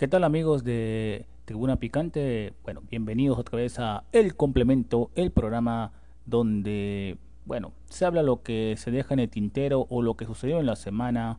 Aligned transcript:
¿Qué 0.00 0.08
tal 0.08 0.24
amigos 0.24 0.64
de 0.64 1.26
Tribuna 1.44 1.76
Picante? 1.76 2.54
Bueno, 2.64 2.80
bienvenidos 2.90 3.38
otra 3.38 3.58
vez 3.58 3.78
a 3.78 4.04
El 4.12 4.34
Complemento, 4.34 5.10
el 5.14 5.30
programa 5.30 5.92
donde, 6.24 7.18
bueno, 7.44 7.72
se 7.84 8.06
habla 8.06 8.22
lo 8.22 8.42
que 8.42 8.76
se 8.78 8.90
deja 8.90 9.12
en 9.12 9.20
el 9.20 9.28
tintero 9.28 9.86
o 9.90 10.00
lo 10.00 10.14
que 10.14 10.24
sucedió 10.24 10.58
en 10.58 10.64
la 10.64 10.76
semana 10.76 11.38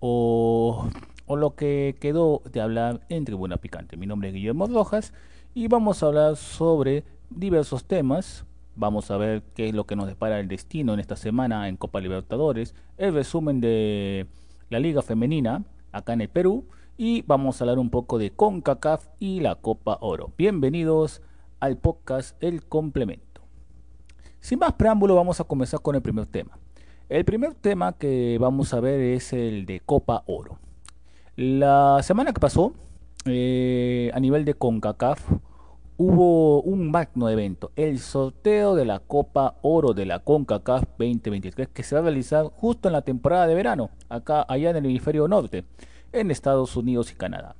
o, 0.00 0.88
o 1.26 1.36
lo 1.36 1.54
que 1.54 1.94
quedó 2.00 2.42
de 2.50 2.60
hablar 2.60 3.02
en 3.08 3.24
Tribuna 3.24 3.58
Picante. 3.58 3.96
Mi 3.96 4.08
nombre 4.08 4.30
es 4.30 4.34
Guillermo 4.34 4.66
Rojas 4.66 5.14
y 5.54 5.68
vamos 5.68 6.02
a 6.02 6.06
hablar 6.06 6.34
sobre 6.34 7.04
diversos 7.30 7.84
temas. 7.84 8.44
Vamos 8.74 9.12
a 9.12 9.16
ver 9.16 9.44
qué 9.54 9.68
es 9.68 9.76
lo 9.76 9.84
que 9.84 9.94
nos 9.94 10.08
depara 10.08 10.40
el 10.40 10.48
destino 10.48 10.92
en 10.92 10.98
esta 10.98 11.14
semana 11.14 11.68
en 11.68 11.76
Copa 11.76 12.00
Libertadores, 12.00 12.74
el 12.98 13.14
resumen 13.14 13.60
de 13.60 14.26
la 14.70 14.80
Liga 14.80 15.02
Femenina 15.02 15.62
acá 15.92 16.14
en 16.14 16.22
el 16.22 16.28
Perú 16.28 16.64
y 17.04 17.24
vamos 17.26 17.60
a 17.60 17.64
hablar 17.64 17.80
un 17.80 17.90
poco 17.90 18.16
de 18.16 18.30
CONCACAF 18.30 19.08
y 19.18 19.40
la 19.40 19.56
Copa 19.56 19.98
Oro. 20.02 20.30
Bienvenidos 20.38 21.20
al 21.58 21.76
podcast 21.76 22.40
El 22.40 22.64
Complemento. 22.64 23.42
Sin 24.38 24.60
más 24.60 24.74
preámbulo, 24.74 25.16
vamos 25.16 25.40
a 25.40 25.44
comenzar 25.44 25.82
con 25.82 25.96
el 25.96 26.00
primer 26.00 26.26
tema. 26.26 26.60
El 27.08 27.24
primer 27.24 27.54
tema 27.54 27.94
que 27.94 28.38
vamos 28.40 28.72
a 28.72 28.78
ver 28.78 29.00
es 29.00 29.32
el 29.32 29.66
de 29.66 29.80
Copa 29.80 30.22
Oro. 30.28 30.60
La 31.34 31.98
semana 32.04 32.32
que 32.32 32.38
pasó, 32.38 32.72
eh, 33.24 34.12
a 34.14 34.20
nivel 34.20 34.44
de 34.44 34.54
CONCACAF, 34.54 35.28
hubo 35.96 36.62
un 36.62 36.88
magno 36.92 37.28
evento, 37.28 37.72
el 37.74 37.98
sorteo 37.98 38.76
de 38.76 38.84
la 38.84 39.00
Copa 39.00 39.56
Oro 39.62 39.92
de 39.92 40.06
la 40.06 40.20
CONCACAF 40.20 40.84
2023, 40.98 41.66
que 41.66 41.82
se 41.82 41.96
va 41.96 42.00
a 42.00 42.04
realizar 42.04 42.44
justo 42.44 42.88
en 42.88 42.92
la 42.92 43.02
temporada 43.02 43.48
de 43.48 43.56
verano, 43.56 43.90
acá 44.08 44.46
allá 44.48 44.70
en 44.70 44.76
el 44.76 44.84
hemisferio 44.84 45.26
norte, 45.26 45.64
en 46.12 46.30
Estados 46.30 46.76
Unidos 46.76 47.12
y 47.12 47.14
Canadá. 47.14 47.56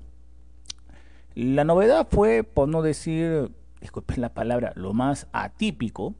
La 1.34 1.64
novedad 1.64 2.06
fue, 2.10 2.44
por 2.44 2.68
no 2.68 2.82
decir, 2.82 3.50
disculpen 3.80 4.20
la 4.20 4.34
palabra, 4.34 4.72
lo 4.76 4.92
más 4.92 5.28
atípico, 5.32 6.14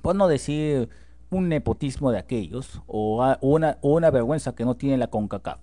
por 0.00 0.14
no 0.16 0.28
decir 0.28 0.88
un 1.30 1.48
nepotismo 1.48 2.12
de 2.12 2.18
aquellos 2.18 2.82
o, 2.86 3.24
una 3.40 4.10
vergüenza 4.10 4.54
que 4.54 4.64
no 4.64 4.76
tiene 4.76 4.98
la 4.98 5.08
CONCACAF. 5.08 5.58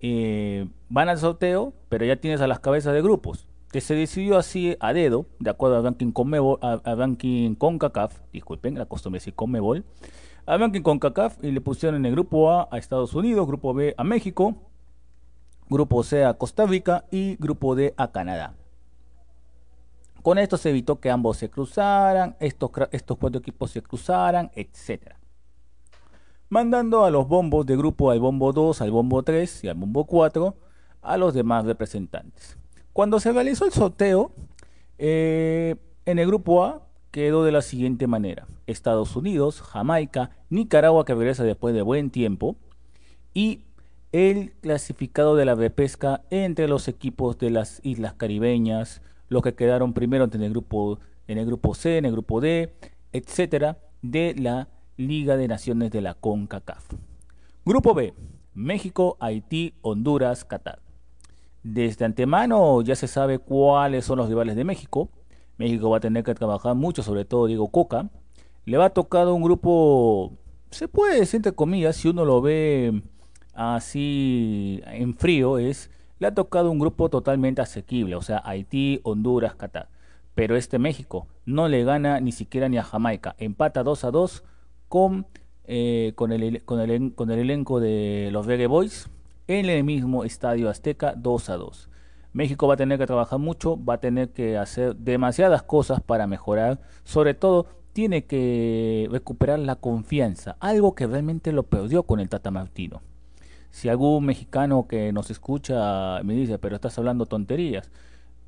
Eh, 0.00 0.68
van 0.88 1.08
al 1.08 1.18
sorteo, 1.18 1.72
pero 1.88 2.04
ya 2.04 2.16
tienes 2.16 2.40
a 2.40 2.46
las 2.46 2.60
cabezas 2.60 2.92
de 2.94 3.02
grupos, 3.02 3.46
que 3.70 3.80
se 3.80 3.94
decidió 3.94 4.36
así 4.36 4.76
a 4.80 4.92
dedo, 4.92 5.26
de 5.38 5.50
acuerdo 5.50 5.76
al 5.76 5.84
ranking, 5.84 6.12
Conmebol, 6.12 6.58
a, 6.62 6.80
a 6.84 6.94
ranking 6.94 7.54
CONCACAF, 7.54 8.18
disculpen, 8.32 8.78
la 8.78 8.86
costumbre 8.86 9.18
decir 9.18 9.34
Conmebol, 9.34 9.84
al 10.50 10.58
ranking 10.58 10.82
CONCACAF 10.82 11.44
y 11.44 11.52
le 11.52 11.60
pusieron 11.60 11.94
en 11.94 12.06
el 12.06 12.12
grupo 12.12 12.50
A 12.50 12.68
a 12.72 12.78
Estados 12.78 13.14
Unidos, 13.14 13.46
grupo 13.46 13.72
B 13.72 13.94
a 13.96 14.02
México, 14.02 14.56
grupo 15.68 16.02
C 16.02 16.24
a 16.24 16.34
Costa 16.34 16.66
Rica 16.66 17.04
y 17.12 17.36
grupo 17.36 17.76
D 17.76 17.94
a 17.96 18.10
Canadá. 18.10 18.54
Con 20.22 20.38
esto 20.38 20.56
se 20.56 20.70
evitó 20.70 20.98
que 20.98 21.08
ambos 21.08 21.36
se 21.36 21.50
cruzaran, 21.50 22.34
estos, 22.40 22.72
estos 22.90 23.16
cuatro 23.16 23.38
equipos 23.38 23.70
se 23.70 23.80
cruzaran, 23.80 24.50
etc. 24.56 25.14
Mandando 26.48 27.04
a 27.04 27.12
los 27.12 27.28
bombos 27.28 27.64
de 27.64 27.76
grupo 27.76 28.10
al 28.10 28.18
bombo 28.18 28.52
2, 28.52 28.80
al 28.80 28.90
bombo 28.90 29.22
3 29.22 29.62
y 29.62 29.68
al 29.68 29.76
bombo 29.76 30.04
4 30.04 30.56
a 31.02 31.16
los 31.16 31.32
demás 31.32 31.64
representantes. 31.64 32.56
Cuando 32.92 33.20
se 33.20 33.30
realizó 33.30 33.66
el 33.66 33.72
sorteo, 33.72 34.32
eh, 34.98 35.76
en 36.06 36.18
el 36.18 36.26
grupo 36.26 36.64
A 36.64 36.89
quedó 37.10 37.44
de 37.44 37.52
la 37.52 37.62
siguiente 37.62 38.06
manera. 38.06 38.46
Estados 38.66 39.16
Unidos, 39.16 39.62
Jamaica, 39.62 40.30
Nicaragua 40.48 41.04
que 41.04 41.14
regresa 41.14 41.44
después 41.44 41.74
de 41.74 41.82
buen 41.82 42.10
tiempo 42.10 42.56
y 43.34 43.64
el 44.12 44.52
clasificado 44.60 45.36
de 45.36 45.44
la 45.44 45.54
repesca 45.54 46.22
entre 46.30 46.68
los 46.68 46.88
equipos 46.88 47.38
de 47.38 47.50
las 47.50 47.80
islas 47.84 48.14
caribeñas, 48.14 49.02
los 49.28 49.42
que 49.42 49.54
quedaron 49.54 49.92
primero 49.92 50.28
en 50.32 50.42
el 50.42 50.50
grupo 50.50 50.98
en 51.28 51.38
el 51.38 51.46
grupo 51.46 51.74
C, 51.74 51.98
en 51.98 52.06
el 52.06 52.12
grupo 52.12 52.40
D, 52.40 52.74
etcétera, 53.12 53.78
de 54.02 54.34
la 54.36 54.68
Liga 54.96 55.36
de 55.36 55.46
Naciones 55.46 55.92
de 55.92 56.00
la 56.00 56.14
CONCACAF. 56.14 56.94
Grupo 57.64 57.94
B: 57.94 58.14
México, 58.52 59.16
Haití, 59.20 59.74
Honduras, 59.82 60.44
Qatar. 60.44 60.80
Desde 61.62 62.04
antemano 62.04 62.82
ya 62.82 62.96
se 62.96 63.06
sabe 63.06 63.38
cuáles 63.38 64.04
son 64.06 64.18
los 64.18 64.28
rivales 64.28 64.56
de 64.56 64.64
México. 64.64 65.10
México 65.60 65.90
va 65.90 65.98
a 65.98 66.00
tener 66.00 66.24
que 66.24 66.34
trabajar 66.34 66.74
mucho, 66.74 67.02
sobre 67.02 67.26
todo 67.26 67.44
Diego 67.44 67.68
Coca. 67.68 68.08
Le 68.64 68.78
va 68.78 68.86
a 68.86 68.90
tocar 68.90 69.28
un 69.28 69.42
grupo, 69.42 70.32
se 70.70 70.88
puede 70.88 71.20
decir 71.20 71.36
entre 71.36 71.52
comillas, 71.52 71.96
si 71.96 72.08
uno 72.08 72.24
lo 72.24 72.40
ve 72.40 73.02
así 73.52 74.80
en 74.86 75.14
frío, 75.14 75.58
es 75.58 75.90
le 76.18 76.28
ha 76.28 76.34
tocado 76.34 76.70
un 76.70 76.78
grupo 76.78 77.10
totalmente 77.10 77.60
asequible, 77.60 78.16
o 78.16 78.22
sea, 78.22 78.40
Haití, 78.42 79.00
Honduras, 79.02 79.54
Qatar. 79.54 79.90
Pero 80.34 80.56
este 80.56 80.78
México 80.78 81.26
no 81.44 81.68
le 81.68 81.84
gana 81.84 82.20
ni 82.20 82.32
siquiera 82.32 82.70
ni 82.70 82.78
a 82.78 82.82
Jamaica. 82.82 83.34
Empata 83.38 83.82
2 83.82 84.04
a 84.04 84.10
2 84.10 84.44
con, 84.88 85.26
eh, 85.64 86.12
con, 86.14 86.32
el, 86.32 86.64
con, 86.64 86.80
el, 86.80 87.14
con 87.14 87.30
el 87.30 87.38
elenco 87.38 87.80
de 87.80 88.30
los 88.32 88.46
Reggae 88.46 88.66
Boys 88.66 89.10
en 89.46 89.66
el 89.66 89.84
mismo 89.84 90.24
estadio 90.24 90.70
Azteca 90.70 91.12
2 91.16 91.50
a 91.50 91.56
2. 91.56 91.89
México 92.32 92.68
va 92.68 92.74
a 92.74 92.76
tener 92.76 92.98
que 92.98 93.06
trabajar 93.06 93.38
mucho, 93.38 93.82
va 93.82 93.94
a 93.94 94.00
tener 94.00 94.30
que 94.30 94.56
hacer 94.56 94.96
demasiadas 94.96 95.62
cosas 95.62 96.00
para 96.00 96.26
mejorar. 96.26 96.80
Sobre 97.04 97.34
todo, 97.34 97.66
tiene 97.92 98.24
que 98.24 99.08
recuperar 99.10 99.58
la 99.58 99.76
confianza, 99.76 100.56
algo 100.60 100.94
que 100.94 101.06
realmente 101.06 101.52
lo 101.52 101.64
perdió 101.64 102.04
con 102.04 102.20
el 102.20 102.28
Tata 102.28 102.50
Martino. 102.50 103.02
Si 103.70 103.88
algún 103.88 104.26
mexicano 104.26 104.86
que 104.88 105.12
nos 105.12 105.30
escucha 105.30 106.22
me 106.22 106.34
dice, 106.34 106.58
pero 106.58 106.76
estás 106.76 106.98
hablando 106.98 107.26
tonterías. 107.26 107.90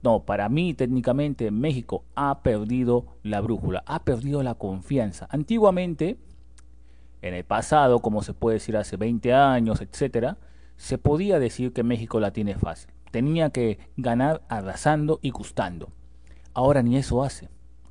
No, 0.02 0.24
para 0.24 0.48
mí 0.48 0.74
técnicamente 0.74 1.50
México 1.50 2.04
ha 2.16 2.42
perdido 2.42 3.06
la 3.22 3.40
brújula, 3.40 3.84
ha 3.86 4.02
perdido 4.02 4.42
la 4.42 4.54
confianza. 4.54 5.28
Antiguamente, 5.30 6.18
en 7.20 7.34
el 7.34 7.44
pasado, 7.44 8.00
como 8.00 8.22
se 8.22 8.34
puede 8.34 8.54
decir 8.54 8.76
hace 8.76 8.96
20 8.96 9.32
años, 9.32 9.80
etcétera, 9.80 10.38
se 10.76 10.98
podía 10.98 11.38
decir 11.38 11.72
que 11.72 11.84
México 11.84 12.18
la 12.18 12.32
tiene 12.32 12.56
fácil. 12.56 12.90
Tenía 13.12 13.50
que 13.50 13.78
ganar 13.96 14.42
arrasando 14.48 15.20
y 15.22 15.30
gustando. 15.30 15.90
Ahora 16.54 16.82
ni 16.82 16.96
eso 16.96 17.22
hace. 17.22 17.48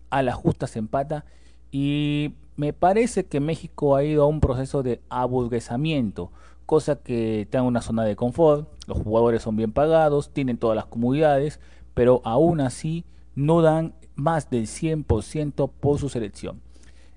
A 0.10 0.22
la 0.22 0.34
justa 0.34 0.68
se 0.68 0.80
empata 0.80 1.24
y 1.72 2.34
me 2.58 2.74
parece 2.74 3.26
que 3.26 3.40
México 3.40 3.96
ha 3.96 4.04
ido 4.04 4.24
a 4.24 4.28
un 4.28 4.42
proceso 4.42 4.84
de 4.84 5.02
aburguesamiento, 5.10 6.32
cosa 6.66 6.98
que 6.98 7.42
está 7.42 7.60
en 7.60 7.66
una 7.66 7.82
zona 7.82 8.04
de 8.04 8.16
confort, 8.16 8.68
los 8.88 8.98
jugadores 8.98 9.42
son 9.42 9.56
bien 9.56 9.72
pagados, 9.72 10.34
tienen 10.34 10.58
todas 10.58 10.76
las 10.76 10.86
comodidades, 10.86 11.60
pero 11.94 12.22
aún 12.26 12.60
así 12.60 13.06
no 13.36 13.62
dan 13.62 13.94
más 14.16 14.50
del 14.50 14.68
100% 14.68 15.72
por 15.80 15.98
su 15.98 16.10
selección. 16.10 16.62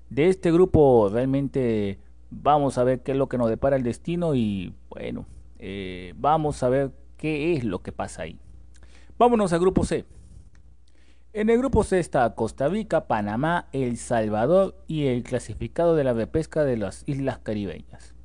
De 0.09 0.29
este 0.29 0.51
grupo 0.51 1.09
realmente 1.11 1.99
vamos 2.31 2.77
a 2.77 2.83
ver 2.83 3.01
qué 3.01 3.11
es 3.11 3.17
lo 3.17 3.27
que 3.27 3.37
nos 3.37 3.49
depara 3.49 3.75
el 3.75 3.83
destino 3.83 4.35
y 4.35 4.73
bueno, 4.89 5.25
eh, 5.59 6.13
vamos 6.17 6.63
a 6.63 6.69
ver 6.69 6.91
qué 7.17 7.53
es 7.53 7.63
lo 7.63 7.79
que 7.81 7.91
pasa 7.91 8.23
ahí. 8.23 8.39
Vámonos 9.17 9.53
al 9.53 9.59
grupo 9.59 9.85
C. 9.85 10.05
En 11.33 11.49
el 11.49 11.57
grupo 11.57 11.83
C 11.83 11.99
está 11.99 12.33
Costa 12.33 12.69
Rica, 12.69 13.07
Panamá, 13.07 13.67
El 13.73 13.97
Salvador 13.97 14.75
y 14.87 15.07
el 15.07 15.23
clasificado 15.23 15.95
de 15.95 16.05
la 16.05 16.13
repesca 16.13 16.63
de 16.63 16.77
las 16.77 17.03
Islas 17.07 17.39
Caribeñas. 17.39 18.15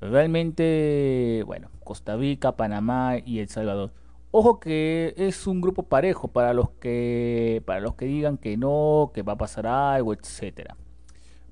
Realmente, 0.00 1.42
bueno, 1.46 1.70
Costa 1.84 2.16
Rica, 2.16 2.56
Panamá 2.56 3.16
y 3.24 3.40
El 3.40 3.48
Salvador. 3.48 3.92
Ojo 4.30 4.60
que 4.60 5.14
es 5.16 5.46
un 5.46 5.60
grupo 5.60 5.84
parejo 5.84 6.28
para 6.28 6.52
los 6.52 6.70
que 6.70 7.62
para 7.66 7.80
los 7.80 7.94
que 7.94 8.04
digan 8.04 8.36
que 8.36 8.56
no, 8.56 9.10
que 9.14 9.22
va 9.22 9.32
a 9.34 9.38
pasar 9.38 9.66
algo, 9.66 10.12
etcétera. 10.12 10.76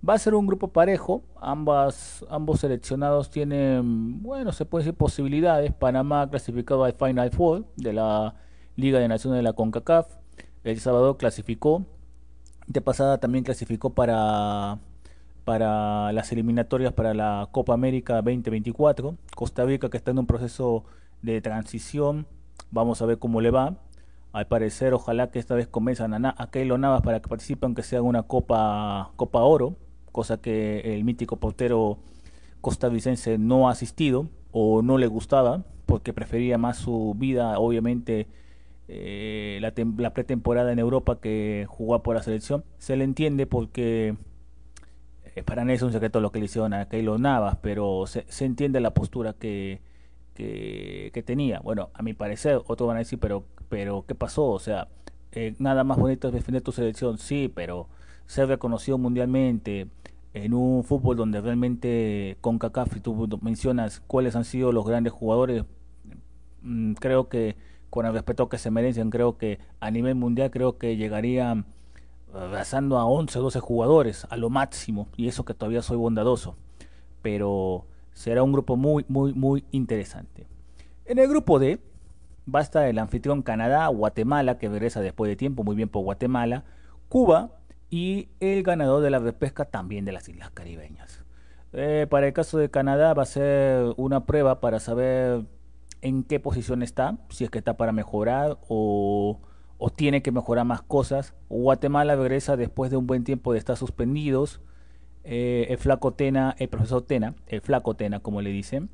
Va 0.08 0.14
a 0.14 0.19
ser 0.19 0.34
un 0.34 0.46
grupo 0.46 0.69
parejo, 0.69 1.22
ambas 1.40 2.25
ambos 2.31 2.60
seleccionados 2.60 3.31
tienen, 3.31 4.22
bueno, 4.22 4.52
se 4.52 4.64
puede 4.64 4.84
decir 4.84 4.96
posibilidades. 4.96 5.72
Panamá 5.72 6.28
clasificado 6.28 6.84
al 6.84 6.93
Final 6.93 7.31
Four 7.31 7.66
de 7.76 7.93
la 7.93 8.34
Liga 8.76 8.98
de 8.98 9.08
Naciones 9.08 9.38
de 9.38 9.43
la 9.43 9.52
CONCACAF. 9.52 10.06
El 10.64 10.81
sábado 10.81 11.16
clasificó. 11.16 11.84
De 12.66 12.81
pasada 12.81 13.19
también 13.19 13.44
clasificó 13.44 13.90
para 13.90 14.78
para 15.44 16.12
las 16.12 16.32
eliminatorias 16.32 16.93
para 16.93 17.14
la 17.14 17.48
Copa 17.52 17.75
América 17.75 18.14
2024. 18.16 19.16
Costa 19.37 19.64
Rica 19.64 19.88
que 19.88 19.96
está 19.96 20.10
en 20.10 20.19
un 20.19 20.26
proceso 20.26 20.84
de 21.22 21.40
transición 21.40 22.26
Vamos 22.70 23.00
a 23.02 23.06
ver 23.06 23.19
cómo 23.19 23.40
le 23.40 23.50
va. 23.50 23.76
Al 24.32 24.46
parecer, 24.48 24.93
ojalá 24.93 25.31
que 25.31 25.38
esta 25.38 25.54
vez 25.54 25.66
convenzan 25.66 26.26
a, 26.26 26.50
Keylor 26.50 26.78
Navas 26.78 27.02
para 27.02 27.20
que 27.20 27.28
participe, 27.28 27.64
aunque 27.64 27.82
sea 27.82 28.02
una 28.02 28.25
Copa, 28.25 29.12
Copa 29.16 29.40
Oro, 29.40 29.76
cosa 30.17 30.41
que 30.41 30.95
el 30.95 31.05
mítico 31.05 31.37
portero 31.37 31.99
costarricense 32.63 33.37
no 33.37 33.69
ha 33.69 33.73
asistido 33.73 34.31
o 34.51 34.81
no 34.81 34.97
le 34.97 35.09
gustaba, 35.09 35.63
porque 35.85 36.15
prefería 36.15 36.57
más 36.57 36.79
su 36.79 37.15
vida, 37.19 37.59
obviamente, 37.59 38.27
eh, 38.89 39.59
la, 39.61 39.75
la, 39.99 40.15
pretemporada 40.15 40.73
en 40.73 40.79
Europa 40.79 41.21
que 41.21 41.67
jugar 41.69 42.01
por 42.01 42.15
la 42.15 42.23
selección. 42.23 42.65
Se 42.79 42.97
le 42.97 43.05
entiende 43.05 43.47
porque 43.47 44.17
eh, 45.35 45.43
para 45.43 45.67
mí 45.67 45.75
es 45.75 45.83
un 45.83 45.93
secreto 45.93 46.23
lo 46.23 46.33
que 46.33 46.39
le 46.39 46.47
hicieron 46.47 46.73
a 46.73 46.89
Keylor 46.89 47.21
Navas, 47.21 47.59
pero 47.61 48.07
se, 48.07 48.25
entiende 48.43 48.81
la 48.81 48.95
postura 48.95 49.35
que 49.35 49.83
que, 50.33 51.23
tenía. 51.27 51.61
Bueno, 51.61 51.91
a 51.93 52.03
mi 52.03 52.15
parecer, 52.15 52.63
otros 52.67 52.87
van 52.87 52.97
a 52.97 53.01
decir, 53.01 53.19
pero, 53.19 53.45
pero 53.69 54.05
¿qué 54.07 54.15
pasó? 54.15 54.47
O 54.47 54.59
sea, 54.59 54.89
eh, 55.33 55.55
nada 55.59 55.85
más 55.85 55.99
bonito 55.99 56.29
es 56.29 56.35
defender 56.35 56.63
tu 56.63 56.73
selección, 56.73 57.19
sí, 57.19 57.53
pero 57.55 57.89
ser 58.26 58.49
reconocido 58.49 58.99
mundialmente 58.99 59.88
en 60.34 60.52
un 60.52 60.84
fútbol 60.84 61.17
donde 61.17 61.40
realmente 61.40 62.37
con 62.40 62.58
CACAF, 62.58 63.00
tú 63.00 63.38
mencionas 63.40 64.02
cuáles 64.06 64.37
han 64.37 64.44
sido 64.44 64.70
los 64.70 64.84
grandes 64.84 65.12
jugadores, 65.12 65.64
mm, 66.62 66.93
creo 66.94 67.28
que 67.28 67.56
con 67.88 68.05
el 68.05 68.12
respeto 68.12 68.49
que 68.49 68.58
se 68.58 68.70
merecen, 68.70 69.08
creo 69.08 69.38
que 69.38 69.58
a 69.81 69.90
nivel 69.90 70.14
mundial 70.14 70.50
creo 70.50 70.76
que 70.76 70.96
llegarían 70.96 71.64
abrazando 72.34 72.99
a 72.99 73.06
11 73.06 73.38
o 73.38 73.43
12 73.43 73.61
jugadores 73.61 74.26
a 74.29 74.37
lo 74.37 74.50
máximo, 74.50 75.08
y 75.17 75.29
eso 75.29 75.44
que 75.44 75.55
todavía 75.55 75.81
soy 75.81 75.96
bondadoso, 75.96 76.56
pero 77.22 77.87
será 78.12 78.43
un 78.43 78.52
grupo 78.52 78.76
muy, 78.76 79.06
muy, 79.08 79.32
muy 79.32 79.64
interesante. 79.70 80.46
En 81.06 81.19
el 81.19 81.29
grupo 81.29 81.58
D 81.58 81.81
va 82.52 82.58
a 82.58 82.62
estar 82.62 82.87
el 82.87 82.99
anfitrión 82.99 83.43
Canadá, 83.43 83.87
Guatemala, 83.88 84.58
que 84.58 84.69
regresa 84.69 85.00
después 85.00 85.31
de 85.31 85.37
tiempo, 85.37 85.64
muy 85.64 85.76
bien 85.76 85.88
por 85.88 86.02
Guatemala, 86.02 86.64
Cuba 87.08 87.52
y 87.96 88.28
el 88.40 88.62
ganador 88.62 89.02
de 89.02 89.08
la 89.08 89.20
repesca 89.20 89.64
también 89.64 90.04
de 90.04 90.12
las 90.12 90.28
Islas 90.28 90.50
Caribeñas. 90.50 91.25
Eh, 91.72 92.06
para 92.10 92.26
el 92.26 92.34
caso 92.34 92.58
de 92.58 92.70
Canadá 92.70 93.14
va 93.14 93.22
a 93.22 93.26
ser 93.26 93.94
una 93.96 94.26
prueba 94.26 94.60
para 94.60 94.81
saber 94.81 95.46
en 96.02 96.22
qué 96.22 96.38
posición 96.38 96.82
está, 96.82 97.16
si 97.31 97.44
es 97.44 97.50
que 97.50 97.56
está 97.56 97.78
para 97.78 97.93
mejorar 97.93 98.58
o, 98.69 99.40
tiene 99.96 100.20
que 100.20 100.31
mejorar 100.31 100.66
más 100.66 100.82
cosas. 100.82 101.34
Guatemala 101.48 102.16
regresa 102.16 102.58
después 102.58 102.90
de 102.90 102.98
un 102.98 103.06
buen 103.06 103.25
tiempo 103.25 103.54
de 103.54 103.60
estar 103.60 103.78
suspendidos 103.78 104.60
eh, 105.25 105.69
el 105.70 105.78
flaco 105.78 106.12
Tena, 106.12 106.54
el 106.58 106.69
profesor 106.69 107.00
Tena, 107.00 107.34
el 107.46 107.62
flaco 107.62 107.94
Tena 107.94 108.20
como 108.20 108.43
le 108.43 108.50
dicen, 108.50 108.90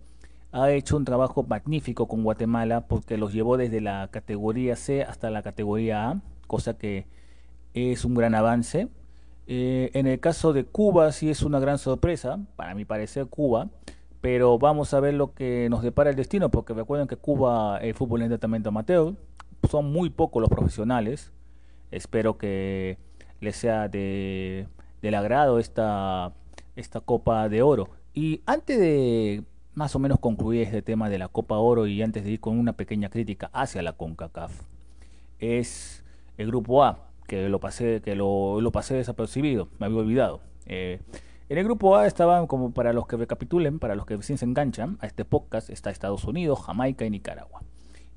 ha 0.52 0.70
hecho 0.70 0.96
un 0.96 1.04
trabajo 1.04 1.42
magnífico 1.42 2.06
con 2.06 2.22
Guatemala 2.22 2.86
porque 2.86 3.16
los 3.16 3.32
llevó 3.32 3.56
desde 3.56 3.80
la 3.80 4.08
categoría 4.12 4.76
C 4.76 5.02
hasta 5.02 5.28
la 5.28 5.42
categoría 5.42 6.08
A, 6.08 6.22
cosa 6.46 6.78
que 6.78 7.06
es 7.74 8.04
un 8.04 8.14
gran 8.14 8.34
avance. 8.34 8.88
Eh, 9.46 9.90
en 9.94 10.06
el 10.06 10.20
caso 10.20 10.52
de 10.52 10.64
Cuba 10.64 11.12
sí 11.12 11.30
es 11.30 11.42
una 11.42 11.60
gran 11.60 11.78
sorpresa, 11.78 12.38
para 12.56 12.74
mi 12.74 12.84
parecer 12.84 13.26
Cuba, 13.26 13.68
pero 14.20 14.58
vamos 14.58 14.94
a 14.94 15.00
ver 15.00 15.14
lo 15.14 15.34
que 15.34 15.68
nos 15.68 15.82
depara 15.82 16.10
el 16.10 16.16
destino, 16.16 16.50
porque 16.50 16.74
recuerden 16.74 17.08
que 17.08 17.16
Cuba 17.16 17.78
el 17.78 17.94
fútbol 17.94 18.22
es 18.22 18.30
netamente 18.30 18.68
amateur, 18.68 19.14
son 19.70 19.92
muy 19.92 20.10
pocos 20.10 20.40
los 20.40 20.50
profesionales, 20.50 21.32
espero 21.90 22.38
que 22.38 22.98
les 23.40 23.56
sea 23.56 23.88
de 23.88 24.68
del 25.02 25.16
agrado 25.16 25.58
esta, 25.58 26.32
esta 26.76 27.00
Copa 27.00 27.48
de 27.48 27.60
Oro. 27.60 27.90
Y 28.14 28.40
antes 28.46 28.78
de 28.78 29.42
más 29.74 29.94
o 29.96 29.98
menos 29.98 30.18
concluir 30.20 30.62
este 30.62 30.80
tema 30.80 31.10
de 31.10 31.18
la 31.18 31.28
Copa 31.28 31.56
Oro 31.56 31.86
y 31.86 32.00
antes 32.02 32.24
de 32.24 32.30
ir 32.30 32.40
con 32.40 32.58
una 32.58 32.74
pequeña 32.74 33.10
crítica 33.10 33.50
hacia 33.52 33.82
la 33.82 33.92
CONCACAF, 33.92 34.52
es 35.38 36.04
el 36.38 36.46
grupo 36.46 36.84
A, 36.84 37.10
que 37.32 37.48
lo 37.48 37.60
pasé, 37.60 38.02
que 38.02 38.14
lo, 38.14 38.60
lo 38.60 38.72
pasé 38.72 38.94
desapercibido, 38.94 39.70
me 39.78 39.86
había 39.86 40.00
olvidado. 40.00 40.42
Eh, 40.66 41.00
en 41.48 41.56
el 41.56 41.64
grupo 41.64 41.96
A 41.96 42.06
estaban, 42.06 42.46
como 42.46 42.74
para 42.74 42.92
los 42.92 43.06
que 43.06 43.16
recapitulen, 43.16 43.78
para 43.78 43.94
los 43.94 44.04
que 44.04 44.18
recién 44.18 44.36
se 44.36 44.44
enganchan 44.44 44.98
a 45.00 45.06
este 45.06 45.24
podcast, 45.24 45.70
está 45.70 45.88
Estados 45.88 46.24
Unidos, 46.24 46.60
Jamaica 46.60 47.06
y 47.06 47.10
Nicaragua. 47.10 47.62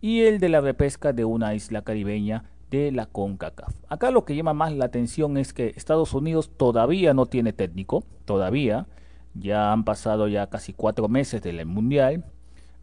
Y 0.01 0.23
el 0.23 0.41
de 0.41 0.49
la 0.49 0.59
repesca 0.59 1.13
de 1.13 1.23
una 1.23 1.55
isla 1.55 1.81
caribeña 1.81 2.43
de 2.69 2.91
la 2.91 3.05
CONCACAF. 3.05 3.73
Acá 3.87 4.11
lo 4.11 4.25
que 4.25 4.35
llama 4.35 4.53
más 4.53 4.73
la 4.73 4.83
atención 4.83 5.37
es 5.37 5.53
que 5.53 5.71
Estados 5.77 6.13
Unidos 6.13 6.51
todavía 6.57 7.13
no 7.13 7.25
tiene 7.25 7.53
técnico, 7.53 8.03
todavía. 8.25 8.85
Ya 9.33 9.71
han 9.71 9.85
pasado 9.85 10.27
ya 10.27 10.47
casi 10.47 10.73
cuatro 10.73 11.07
meses 11.07 11.41
del 11.41 11.65
Mundial. 11.65 12.25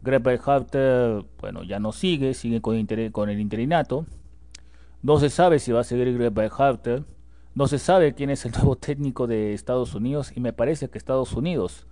Greg 0.01 0.23
Berhalter, 0.23 1.25
bueno, 1.39 1.61
ya 1.61 1.79
no 1.79 1.91
sigue, 1.91 2.33
sigue 2.33 2.59
con 2.59 3.29
el 3.29 3.39
interinato. 3.39 4.07
No 5.03 5.19
se 5.19 5.29
sabe 5.29 5.59
si 5.59 5.73
va 5.73 5.81
a 5.81 5.83
seguir 5.83 6.17
Greg 6.17 6.33
Berhalter. 6.33 7.03
No 7.55 7.67
se 7.67 7.77
sabe 7.77 8.13
quién 8.15 8.29
es 8.29 8.45
el 8.45 8.53
nuevo 8.53 8.77
técnico 8.77 9.27
de 9.27 9.53
Estados 9.53 9.93
Unidos 9.93 10.31
y 10.33 10.39
me 10.39 10.53
parece 10.53 10.89
que 10.89 10.97
Estados 10.97 11.33
Unidos, 11.33 11.85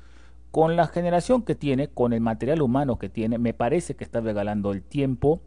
con 0.50 0.78
la 0.78 0.88
generación 0.88 1.44
que 1.44 1.54
tiene, 1.54 1.90
con 1.90 2.14
el 2.14 2.22
material 2.22 2.62
humano 2.62 2.98
que 2.98 3.10
tiene, 3.10 3.38
me 3.38 3.54
parece 3.54 3.96
que 3.96 4.06
está 4.06 4.22
regalando 4.22 4.72
el 4.72 4.82
tiempo. 4.82 5.42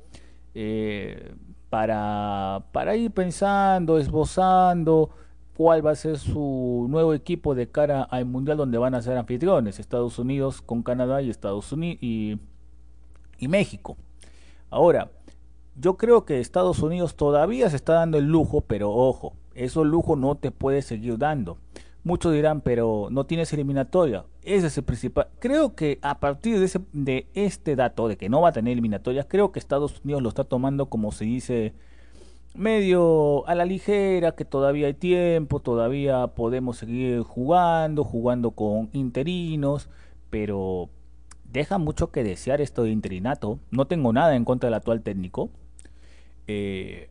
Eh, 0.55 1.34
para, 1.70 2.66
para 2.70 2.94
ir 2.94 3.11
pensando, 3.11 3.99
esbozando 3.99 5.11
cuál 5.56 5.84
va 5.84 5.93
a 5.93 5.96
ser 5.96 6.19
su 6.19 6.87
nuevo 6.88 7.14
equipo 7.14 7.55
de 7.56 7.69
cara 7.69 8.02
al 8.02 8.26
mundial 8.26 8.58
donde 8.58 8.78
van 8.78 8.94
a 8.94 9.02
ser 9.02 9.16
anfitriones, 9.16 9.81
Estados 9.81 10.19
Unidos 10.20 10.62
con 10.62 10.84
Canadá 10.84 11.22
y 11.22 11.31
Estados 11.31 11.72
Unidos 11.72 11.99
y, 12.00 12.38
y 13.38 13.49
México. 13.49 13.96
Ahora, 14.70 15.11
yo 15.76 15.97
creo 15.97 16.25
que 16.25 16.41
Estados 16.41 16.81
Unidos 16.81 17.17
todavía 17.17 17.69
se 17.71 17.76
está 17.76 17.94
dando 17.94 18.19
el 18.19 18.26
lujo, 18.26 18.61
pero 18.62 18.91
ojo, 18.93 19.35
eso 19.55 19.85
lujo 19.85 20.17
no 20.17 20.37
te 20.37 20.50
puede 20.50 20.82
seguir 20.82 21.19
dando. 21.19 21.59
Muchos 22.04 22.35
dirán, 22.35 22.61
pero 22.61 23.09
no 23.11 23.25
tienes 23.25 23.52
eliminatoria. 23.54 24.26
Ese 24.43 24.66
es 24.66 24.76
el 24.76 24.85
principal. 24.85 25.28
Creo 25.38 25.75
que 25.75 25.99
a 26.02 26.21
partir 26.21 26.59
de, 26.59 26.66
ese, 26.66 26.81
de 26.93 27.26
este 27.33 27.76
dato, 27.76 28.09
de 28.09 28.19
que 28.19 28.28
no 28.28 28.43
va 28.43 28.50
a 28.50 28.52
tener 28.52 28.73
eliminatoria, 28.73 29.26
creo 29.26 29.52
que 29.52 29.59
Estados 29.59 30.02
Unidos 30.04 30.23
lo 30.23 30.28
está 30.28 30.45
tomando 30.45 30.87
como 30.87 31.12
se 31.12 31.25
dice 31.25 31.73
medio 32.54 33.47
a 33.49 33.54
la 33.54 33.64
ligera, 33.64 34.33
que 34.33 34.45
todavía 34.45 34.87
hay 34.87 34.95
tiempo, 34.95 35.61
todavía 35.61 36.26
podemos 36.28 36.76
seguir 36.76 37.23
jugando, 37.23 38.04
jugando 38.04 38.52
con 38.52 38.90
interinos, 38.93 39.88
pero 40.31 40.90
deja 41.50 41.78
mucho 41.78 42.11
que 42.11 42.23
desear 42.23 42.61
esto 42.61 42.83
de 42.85 42.90
interinato. 42.90 43.59
No 43.71 43.87
tengo 43.87 44.12
nada 44.12 44.37
en 44.37 44.45
contra 44.45 44.69
del 44.69 44.75
actual 44.75 45.02
técnico, 45.02 45.50
eh, 46.47 47.11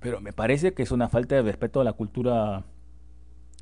pero 0.00 0.20
me 0.20 0.32
parece 0.32 0.74
que 0.74 0.82
es 0.82 0.90
una 0.90 1.08
falta 1.08 1.34
de 1.34 1.42
respeto 1.42 1.80
a 1.80 1.84
la 1.84 1.92
cultura 1.92 2.64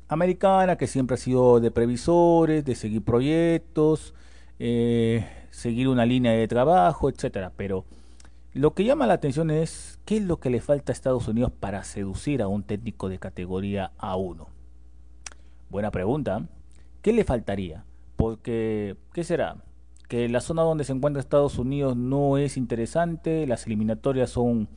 americana 0.07 0.77
que 0.77 0.87
siempre 0.87 1.15
ha 1.15 1.17
sido 1.17 1.59
de 1.59 1.71
previsores, 1.71 2.65
de 2.65 2.75
seguir 2.75 3.03
proyectos, 3.03 4.13
eh, 4.59 5.25
seguir 5.49 5.87
una 5.87 6.05
línea 6.05 6.33
de 6.33 6.47
trabajo, 6.47 7.09
etcétera. 7.09 7.51
Pero 7.55 7.85
lo 8.53 8.73
que 8.73 8.83
llama 8.83 9.07
la 9.07 9.15
atención 9.15 9.49
es 9.49 9.99
qué 10.05 10.17
es 10.17 10.23
lo 10.23 10.39
que 10.39 10.49
le 10.49 10.61
falta 10.61 10.91
a 10.91 10.93
Estados 10.93 11.27
Unidos 11.27 11.51
para 11.51 11.83
seducir 11.83 12.41
a 12.41 12.47
un 12.47 12.63
técnico 12.63 13.09
de 13.09 13.19
categoría 13.19 13.91
A1. 13.97 14.47
Buena 15.69 15.91
pregunta. 15.91 16.47
¿Qué 17.01 17.13
le 17.13 17.23
faltaría? 17.23 17.85
Porque, 18.15 18.95
¿qué 19.13 19.23
será? 19.23 19.57
Que 20.07 20.29
la 20.29 20.41
zona 20.41 20.61
donde 20.61 20.83
se 20.83 20.93
encuentra 20.93 21.19
Estados 21.19 21.57
Unidos 21.57 21.97
no 21.97 22.37
es 22.37 22.57
interesante, 22.57 23.47
las 23.47 23.65
eliminatorias 23.65 24.29
son 24.29 24.67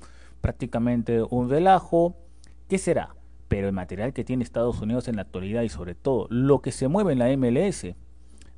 prácticamente 0.40 1.22
un 1.22 1.50
relajo. 1.50 2.16
¿Qué 2.68 2.78
será? 2.78 3.14
pero 3.48 3.66
el 3.66 3.72
material 3.72 4.12
que 4.12 4.24
tiene 4.24 4.44
Estados 4.44 4.80
Unidos 4.80 5.08
en 5.08 5.16
la 5.16 5.22
actualidad 5.22 5.62
y 5.62 5.68
sobre 5.68 5.94
todo 5.94 6.26
lo 6.30 6.60
que 6.60 6.70
se 6.70 6.86
mueve 6.86 7.12
en 7.14 7.18
la 7.18 7.34
MLS 7.36 7.94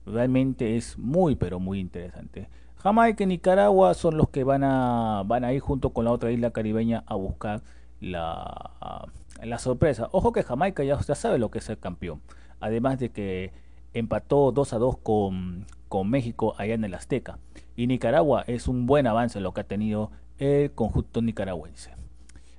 realmente 0.04 0.76
es 0.76 0.98
muy 0.98 1.36
pero 1.36 1.60
muy 1.60 1.78
interesante. 1.78 2.48
Jamaica 2.76 3.24
y 3.24 3.26
Nicaragua 3.26 3.94
son 3.94 4.16
los 4.16 4.28
que 4.30 4.42
van 4.42 4.64
a, 4.64 5.22
van 5.26 5.44
a 5.44 5.52
ir 5.52 5.60
junto 5.60 5.90
con 5.90 6.04
la 6.04 6.12
otra 6.12 6.32
isla 6.32 6.50
caribeña 6.50 7.04
a 7.06 7.14
buscar 7.14 7.62
la, 8.00 9.06
la 9.42 9.58
sorpresa. 9.58 10.08
Ojo 10.12 10.32
que 10.32 10.42
Jamaica 10.42 10.82
ya, 10.82 10.98
ya 10.98 11.14
sabe 11.14 11.38
lo 11.38 11.50
que 11.50 11.58
es 11.58 11.64
ser 11.64 11.78
campeón. 11.78 12.20
Además 12.58 12.98
de 12.98 13.10
que 13.10 13.52
empató 13.92 14.50
2 14.50 14.72
a 14.72 14.78
2 14.78 14.98
con, 14.98 15.66
con 15.90 16.08
México 16.08 16.54
allá 16.56 16.74
en 16.74 16.84
el 16.84 16.94
Azteca. 16.94 17.40
Y 17.76 17.88
Nicaragua 17.88 18.44
es 18.46 18.68
un 18.68 18.86
buen 18.86 19.08
avance 19.08 19.40
lo 19.40 19.52
que 19.52 19.62
ha 19.62 19.64
tenido 19.64 20.12
el 20.38 20.70
conjunto 20.70 21.20
nicaragüense. 21.20 21.90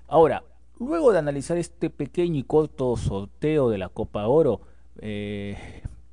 Ahora, 0.07 0.43
luego 0.77 1.13
de 1.13 1.19
analizar 1.19 1.57
este 1.57 1.89
pequeño 1.89 2.37
y 2.37 2.43
corto 2.43 2.97
sorteo 2.97 3.69
de 3.69 3.77
la 3.77 3.87
Copa 3.87 4.27
Oro, 4.27 4.59
eh, 4.99 5.57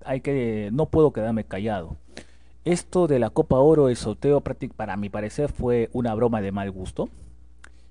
hay 0.04 0.20
que, 0.20 0.70
no 0.72 0.86
puedo 0.86 1.12
quedarme 1.12 1.42
callado. 1.42 1.96
Esto 2.64 3.08
de 3.08 3.18
la 3.18 3.30
Copa 3.30 3.58
Oro, 3.58 3.88
el 3.88 3.96
sorteo, 3.96 4.40
para 4.40 4.96
mi 4.96 5.08
parecer, 5.08 5.50
fue 5.50 5.90
una 5.92 6.14
broma 6.14 6.40
de 6.40 6.52
mal 6.52 6.70
gusto. 6.70 7.08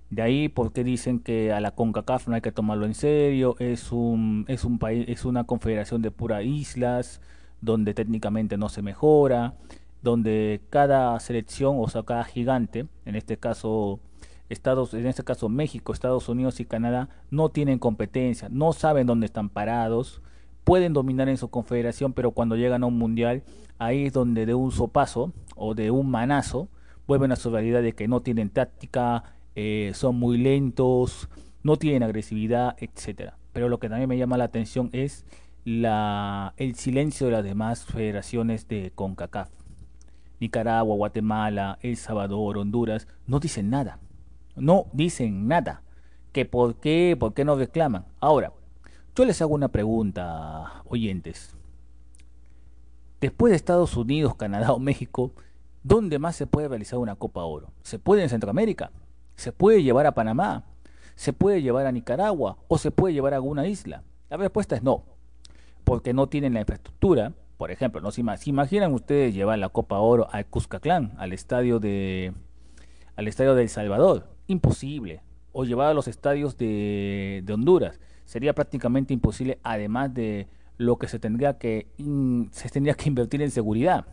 De 0.09 0.21
ahí 0.21 0.47
porque 0.47 0.85
dicen 0.85 1.19
que 1.19 1.51
a 1.51 1.59
la 1.59 1.71
CONCACAF 1.71 2.29
no 2.29 2.35
hay 2.35 2.41
que 2.41 2.53
tomarlo 2.53 2.85
en 2.85 2.93
serio, 2.93 3.57
es 3.59 3.91
un, 3.91 4.45
es 4.47 4.63
un 4.63 4.79
país, 4.79 5.05
es 5.09 5.25
una 5.25 5.43
confederación 5.43 6.01
de 6.01 6.11
puras 6.11 6.45
islas, 6.45 7.19
donde 7.61 7.93
técnicamente 7.93 8.57
no 8.57 8.69
se 8.69 8.81
mejora, 8.81 9.55
donde 10.01 10.61
cada 10.69 11.19
selección, 11.19 11.77
o 11.79 11.87
sea, 11.87 12.03
cada 12.03 12.23
gigante, 12.23 12.87
en 13.05 13.15
este 13.15 13.37
caso 13.37 13.99
Estados, 14.49 14.93
en 14.93 15.05
este 15.07 15.23
caso 15.23 15.49
México, 15.49 15.91
Estados 15.91 16.29
Unidos 16.29 16.59
y 16.59 16.65
Canadá, 16.65 17.09
no 17.29 17.49
tienen 17.49 17.79
competencia, 17.79 18.47
no 18.49 18.73
saben 18.73 19.07
dónde 19.07 19.25
están 19.25 19.49
parados, 19.49 20.21
pueden 20.63 20.93
dominar 20.93 21.29
en 21.29 21.37
su 21.37 21.49
confederación, 21.49 22.13
pero 22.13 22.31
cuando 22.31 22.55
llegan 22.55 22.83
a 22.83 22.87
un 22.87 22.97
mundial, 22.97 23.43
ahí 23.77 24.05
es 24.05 24.13
donde 24.13 24.45
de 24.45 24.53
un 24.53 24.71
sopazo 24.71 25.33
o 25.55 25.75
de 25.75 25.91
un 25.91 26.09
manazo 26.09 26.69
vuelven 27.07 27.31
a 27.31 27.35
su 27.35 27.49
realidad 27.49 27.81
de 27.81 27.93
que 27.93 28.07
no 28.07 28.21
tienen 28.21 28.49
táctica, 28.49 29.23
eh, 29.55 29.91
son 29.93 30.17
muy 30.17 30.37
lentos, 30.37 31.29
no 31.63 31.77
tienen 31.77 32.03
agresividad, 32.03 32.75
etcétera. 32.79 33.37
Pero 33.53 33.69
lo 33.69 33.79
que 33.79 33.89
también 33.89 34.09
me 34.09 34.17
llama 34.17 34.37
la 34.37 34.43
atención 34.43 34.89
es 34.91 35.25
la, 35.67 36.53
el 36.55 36.75
silencio 36.75 37.27
de 37.27 37.33
las 37.33 37.43
demás 37.43 37.83
federaciones 37.83 38.69
de 38.69 38.93
CONCACAF. 38.95 39.49
Nicaragua, 40.39 40.95
Guatemala, 40.95 41.77
El 41.81 41.97
Salvador, 41.97 42.57
Honduras, 42.57 43.05
no 43.25 43.41
dicen 43.41 43.69
nada. 43.69 43.99
No 44.55 44.85
dicen 44.93 45.49
nada. 45.49 45.81
¿Que 46.31 46.45
por 46.45 46.75
qué? 46.75 47.17
¿Por 47.19 47.33
qué 47.33 47.43
no 47.43 47.57
reclaman? 47.57 48.05
Ahora, 48.21 48.53
yo 49.13 49.25
les 49.25 49.41
hago 49.41 49.55
una 49.55 49.67
pregunta, 49.67 50.83
oyentes. 50.85 51.53
Después 53.19 53.51
de 53.51 53.57
Estados 53.57 53.97
Unidos, 53.97 54.35
Canadá 54.35 54.71
o 54.71 54.79
México, 54.79 55.33
¿dónde 55.83 56.17
más 56.17 56.37
se 56.37 56.47
puede 56.47 56.69
realizar 56.69 56.97
una 56.97 57.17
Copa 57.17 57.43
Oro? 57.43 57.73
¿Se 57.81 57.99
puede 57.99 58.23
en 58.23 58.29
Centroamérica? 58.29 58.91
¿Se 59.35 59.51
puede 59.51 59.83
llevar 59.83 60.05
a 60.05 60.13
Panamá? 60.13 60.63
¿Se 61.15 61.33
puede 61.33 61.61
llevar 61.61 61.87
a 61.87 61.91
Nicaragua? 61.91 62.55
¿O 62.69 62.77
se 62.77 62.89
puede 62.89 63.13
llevar 63.13 63.33
a 63.33 63.37
alguna 63.37 63.67
isla? 63.67 64.03
La 64.29 64.37
respuesta 64.37 64.77
es 64.77 64.83
no, 64.83 65.03
porque 65.87 66.13
no 66.13 66.27
tienen 66.27 66.53
la 66.53 66.59
infraestructura. 66.59 67.31
Por 67.55 67.71
ejemplo, 67.71 68.01
¿no? 68.01 68.11
se 68.11 68.19
imaginan 68.19 68.93
ustedes 68.93 69.33
llevar 69.33 69.57
la 69.57 69.69
Copa 69.69 69.99
Oro 69.99 70.27
al 70.29 70.45
Cuscatlán, 70.45 71.13
al 71.17 71.31
estadio 71.31 71.79
de 71.79 72.33
al 73.15 73.29
estadio 73.29 73.55
de 73.55 73.63
El 73.63 73.69
Salvador, 73.69 74.27
imposible. 74.47 75.21
O 75.53 75.63
llevar 75.63 75.87
a 75.87 75.93
los 75.93 76.09
estadios 76.09 76.57
de, 76.57 77.41
de 77.45 77.53
Honduras, 77.53 78.01
sería 78.25 78.53
prácticamente 78.53 79.13
imposible, 79.13 79.59
además 79.63 80.13
de 80.13 80.47
lo 80.75 80.97
que 80.97 81.07
se 81.07 81.19
tendría 81.19 81.57
que, 81.57 81.87
se 82.51 82.69
tendría 82.69 82.93
que 82.93 83.07
invertir 83.07 83.41
en 83.41 83.49
seguridad. 83.49 84.07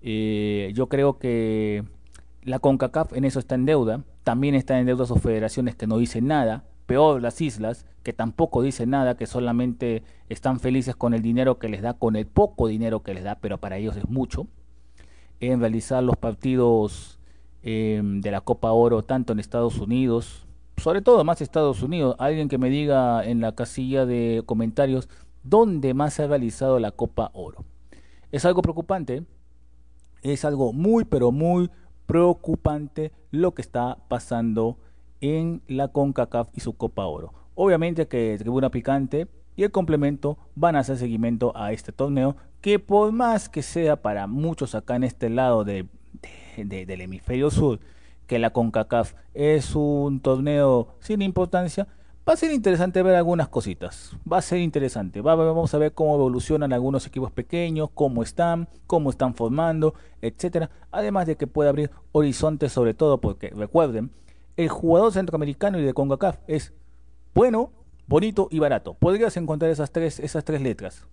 Eh, 0.00 0.72
yo 0.74 0.88
creo 0.88 1.16
que 1.20 1.84
la 2.42 2.58
CONCACAF 2.58 3.12
en 3.12 3.24
eso 3.24 3.38
está 3.38 3.54
en 3.54 3.66
deuda, 3.66 4.02
también 4.24 4.56
está 4.56 4.80
en 4.80 4.86
deuda 4.86 5.06
sus 5.06 5.22
federaciones 5.22 5.76
que 5.76 5.86
no 5.86 5.96
dicen 5.96 6.26
nada, 6.26 6.64
peor 6.86 7.22
las 7.22 7.40
islas 7.40 7.86
que 8.02 8.12
tampoco 8.12 8.62
dicen 8.62 8.90
nada, 8.90 9.16
que 9.16 9.26
solamente 9.26 10.02
están 10.28 10.60
felices 10.60 10.96
con 10.96 11.14
el 11.14 11.22
dinero 11.22 11.58
que 11.58 11.68
les 11.68 11.82
da, 11.82 11.94
con 11.94 12.16
el 12.16 12.26
poco 12.26 12.66
dinero 12.66 13.02
que 13.02 13.14
les 13.14 13.24
da, 13.24 13.36
pero 13.36 13.58
para 13.58 13.76
ellos 13.78 13.96
es 13.96 14.08
mucho, 14.08 14.46
en 15.40 15.60
realizar 15.60 16.02
los 16.02 16.16
partidos 16.16 17.18
em, 17.62 18.20
de 18.20 18.30
la 18.30 18.40
Copa 18.40 18.72
Oro 18.72 19.02
tanto 19.04 19.32
en 19.32 19.38
Estados 19.38 19.78
Unidos, 19.78 20.46
sobre 20.76 21.02
todo 21.02 21.22
más 21.24 21.40
Estados 21.40 21.82
Unidos, 21.82 22.16
alguien 22.18 22.48
que 22.48 22.58
me 22.58 22.70
diga 22.70 23.24
en 23.24 23.40
la 23.40 23.54
casilla 23.54 24.04
de 24.04 24.42
comentarios 24.46 25.08
dónde 25.44 25.94
más 25.94 26.14
se 26.14 26.24
ha 26.24 26.26
realizado 26.26 26.78
la 26.78 26.90
Copa 26.90 27.30
Oro. 27.34 27.64
Es 28.32 28.44
algo 28.44 28.62
preocupante, 28.62 29.24
es 30.22 30.44
algo 30.44 30.72
muy 30.72 31.04
pero 31.04 31.30
muy 31.30 31.70
preocupante 32.06 33.12
lo 33.30 33.54
que 33.54 33.62
está 33.62 33.98
pasando 34.08 34.78
en 35.22 35.62
la 35.68 35.88
CONCACAF 35.88 36.48
y 36.52 36.60
su 36.60 36.74
Copa 36.74 37.06
Oro. 37.06 37.32
Obviamente 37.54 38.06
que 38.06 38.36
Tribuna 38.38 38.70
Picante 38.70 39.28
y 39.56 39.62
el 39.62 39.70
complemento 39.70 40.36
van 40.54 40.76
a 40.76 40.80
hacer 40.80 40.98
seguimiento 40.98 41.56
a 41.56 41.72
este 41.72 41.92
torneo 41.92 42.36
que 42.60 42.78
por 42.78 43.12
más 43.12 43.48
que 43.48 43.62
sea 43.62 43.96
para 44.02 44.26
muchos 44.26 44.74
acá 44.74 44.96
en 44.96 45.04
este 45.04 45.30
lado 45.30 45.64
de, 45.64 45.86
del 46.56 47.00
hemisferio 47.00 47.50
sur 47.50 47.80
que 48.26 48.38
la 48.38 48.50
CONCACAF 48.50 49.14
es 49.34 49.74
un 49.74 50.20
torneo 50.20 50.96
sin 51.00 51.22
importancia, 51.22 51.86
va 52.26 52.34
a 52.34 52.36
ser 52.36 52.52
interesante 52.52 53.02
ver 53.02 53.14
algunas 53.14 53.48
cositas. 53.48 54.16
Va 54.30 54.38
a 54.38 54.42
ser 54.42 54.60
interesante. 54.60 55.20
vamos 55.20 55.74
a 55.74 55.78
ver 55.78 55.92
cómo 55.92 56.14
evolucionan 56.14 56.72
algunos 56.72 57.06
equipos 57.06 57.32
pequeños, 57.32 57.90
cómo 57.92 58.22
están, 58.22 58.68
cómo 58.86 59.10
están 59.10 59.34
formando, 59.34 59.94
etcétera. 60.20 60.70
Además 60.90 61.26
de 61.26 61.36
que 61.36 61.46
puede 61.46 61.68
abrir 61.68 61.90
horizontes 62.12 62.72
sobre 62.72 62.94
todo 62.94 63.20
porque 63.20 63.50
recuerden, 63.50 64.10
el 64.56 64.68
jugador 64.68 65.12
centroamericano 65.12 65.78
y 65.78 65.82
de 65.82 65.94
CONCACAF 65.94 66.38
es 66.46 66.72
bueno, 67.34 67.72
bonito 68.06 68.48
y 68.50 68.58
barato. 68.58 68.94
Podrías 68.94 69.36
encontrar 69.36 69.70
esas 69.70 69.90
tres, 69.90 70.20
esas 70.20 70.44
tres 70.44 70.60
letras. 70.60 71.06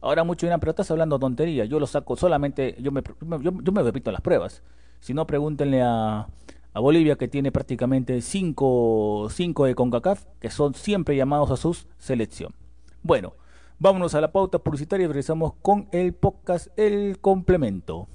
Ahora 0.00 0.24
mucho 0.24 0.46
dirán, 0.46 0.60
pero 0.60 0.70
estás 0.70 0.90
hablando 0.90 1.18
tontería. 1.18 1.64
Yo 1.64 1.80
lo 1.80 1.86
saco 1.86 2.16
solamente, 2.16 2.76
yo 2.80 2.92
me, 2.92 3.02
yo, 3.40 3.52
me 3.52 3.82
repito 3.82 4.12
las 4.12 4.20
pruebas. 4.20 4.62
Si 5.00 5.12
no, 5.12 5.26
pregúntenle 5.26 5.82
a, 5.82 6.28
a 6.72 6.80
Bolivia 6.80 7.16
que 7.16 7.28
tiene 7.28 7.52
prácticamente 7.52 8.20
5 8.22 9.28
de 9.28 9.74
CONCACAF 9.74 10.24
que 10.40 10.50
son 10.50 10.74
siempre 10.74 11.16
llamados 11.16 11.50
a 11.50 11.56
su 11.56 11.76
selección. 11.98 12.54
Bueno, 13.02 13.34
vámonos 13.78 14.14
a 14.14 14.20
la 14.20 14.32
pauta 14.32 14.58
publicitaria 14.58 15.04
y 15.04 15.08
regresamos 15.08 15.54
con 15.60 15.88
el 15.92 16.14
podcast 16.14 16.68
El 16.78 17.18
Complemento. 17.20 18.08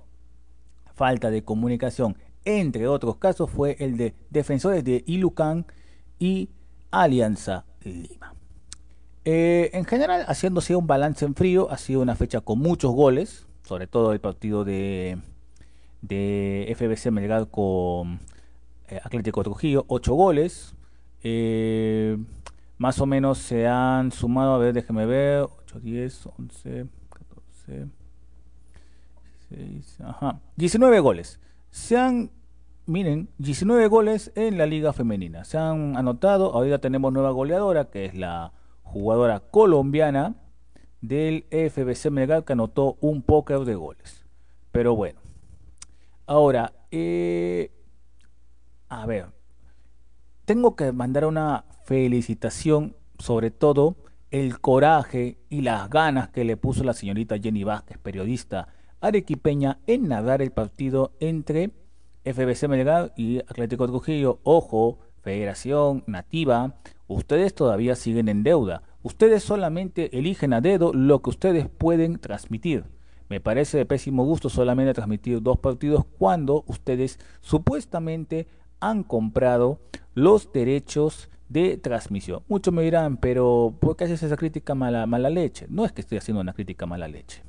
falta 0.95 1.31
de 1.31 1.45
comunicación, 1.45 2.17
entre 2.45 2.89
otros 2.89 3.17
casos, 3.17 3.51
fue 3.51 3.77
el 3.81 3.97
de 3.97 4.15
defensores 4.31 4.83
de 4.85 5.05
Ilucán 5.07 5.67
y 6.19 6.49
Alianza 6.91 7.65
Lima. 7.83 8.35
Eh, 9.25 9.71
en 9.75 9.85
general, 9.85 10.25
haciéndose 10.27 10.75
un 10.75 10.87
balance 10.87 11.25
en 11.25 11.35
frío, 11.35 11.71
ha 11.71 11.77
sido 11.77 12.01
una 12.01 12.17
fecha 12.17 12.41
con 12.41 12.59
muchos 12.59 12.93
goles, 12.93 13.47
sobre 13.63 13.87
todo 13.87 14.13
el 14.13 14.21
partido 14.21 14.65
de, 14.65 15.19
de 16.01 16.75
FBC 16.77 17.11
Melgar 17.11 17.49
con 17.49 18.21
eh, 18.89 19.01
Atlético 19.05 19.43
Trujillo, 19.43 19.85
8 19.89 20.15
goles. 20.15 20.75
Eh, 21.23 22.17
más 22.81 22.99
o 22.99 23.05
menos 23.05 23.37
se 23.37 23.69
han 23.69 24.11
sumado, 24.11 24.55
a 24.55 24.59
ver, 24.59 24.73
déjeme 24.73 25.05
ver, 25.05 25.43
8, 25.43 25.81
10, 25.81 26.27
11, 26.39 26.87
14, 27.11 27.89
16, 29.51 30.01
ajá, 30.01 30.41
19 30.57 31.01
goles. 31.01 31.41
Se 31.69 31.99
han, 31.99 32.31
miren, 32.87 33.29
19 33.37 33.87
goles 33.89 34.33
en 34.35 34.57
la 34.57 34.65
liga 34.65 34.95
femenina. 34.95 35.45
Se 35.45 35.59
han 35.59 35.95
anotado, 35.95 36.55
ahorita 36.55 36.79
tenemos 36.79 37.13
nueva 37.13 37.33
goleadora, 37.33 37.91
que 37.91 38.07
es 38.07 38.15
la 38.15 38.55
jugadora 38.83 39.41
colombiana 39.41 40.37
del 41.03 41.45
FBC 41.51 42.11
Melgar, 42.11 42.45
que 42.45 42.55
anotó 42.55 42.97
un 43.03 43.21
póker 43.21 43.67
de 43.67 43.75
goles. 43.75 44.25
Pero 44.73 44.97
bueno, 44.97 45.21
ahora, 46.27 46.73
eh, 46.91 47.73
a 48.89 49.05
ver, 49.05 49.27
tengo 50.51 50.75
que 50.75 50.91
mandar 50.91 51.27
una 51.27 51.65
felicitación, 51.85 52.97
sobre 53.21 53.53
todo 53.53 53.95
el 54.33 54.59
coraje 54.59 55.39
y 55.49 55.61
las 55.61 55.89
ganas 55.89 56.31
que 56.31 56.43
le 56.43 56.57
puso 56.57 56.83
la 56.83 56.93
señorita 56.93 57.39
Jenny 57.39 57.63
Vázquez, 57.63 57.99
periodista 57.99 58.67
arequipeña, 59.01 59.79
en 59.87 60.09
nadar 60.09 60.43
el 60.43 60.51
partido 60.51 61.13
entre 61.21 61.71
FBC 62.25 62.67
Melgar 62.67 63.13
y 63.17 63.39
Atlético 63.39 63.87
Trujillo. 63.87 64.41
Ojo, 64.43 64.99
Federación 65.23 66.03
Nativa, 66.09 66.75
ustedes 67.07 67.55
todavía 67.55 67.95
siguen 67.95 68.29
en 68.29 68.43
deuda. 68.43 68.83
Ustedes 69.05 69.45
solamente 69.45 70.19
eligen 70.19 70.53
a 70.53 70.61
dedo 70.61 70.93
lo 70.93 71.23
que 71.23 71.31
ustedes 71.31 71.69
pueden 71.69 72.19
transmitir. 72.19 72.87
Me 73.29 73.39
parece 73.39 73.79
de 73.79 73.87
pésimo 73.87 74.25
gusto 74.25 74.49
solamente 74.49 74.95
transmitir 74.95 75.41
dos 75.41 75.61
partidos 75.61 76.05
cuando 76.19 76.65
ustedes 76.67 77.21
supuestamente 77.41 78.49
han 78.81 79.05
comprado 79.05 79.79
los 80.15 80.53
derechos 80.53 81.31
de 81.49 81.77
transmisión. 81.77 82.43
Muchos 82.49 82.73
me 82.73 82.83
dirán, 82.83 83.17
pero 83.17 83.75
¿por 83.81 83.97
qué 83.97 84.05
haces 84.05 84.23
esa 84.23 84.37
crítica 84.37 84.75
mala, 84.75 85.07
mala 85.07 85.31
leche? 85.31 85.67
No 85.69 85.85
es 85.85 85.93
que 85.93 86.01
estoy 86.01 86.19
haciendo 86.19 86.41
una 86.41 86.53
crítica 86.53 86.87
mala 86.87 87.09
leche, 87.09 87.43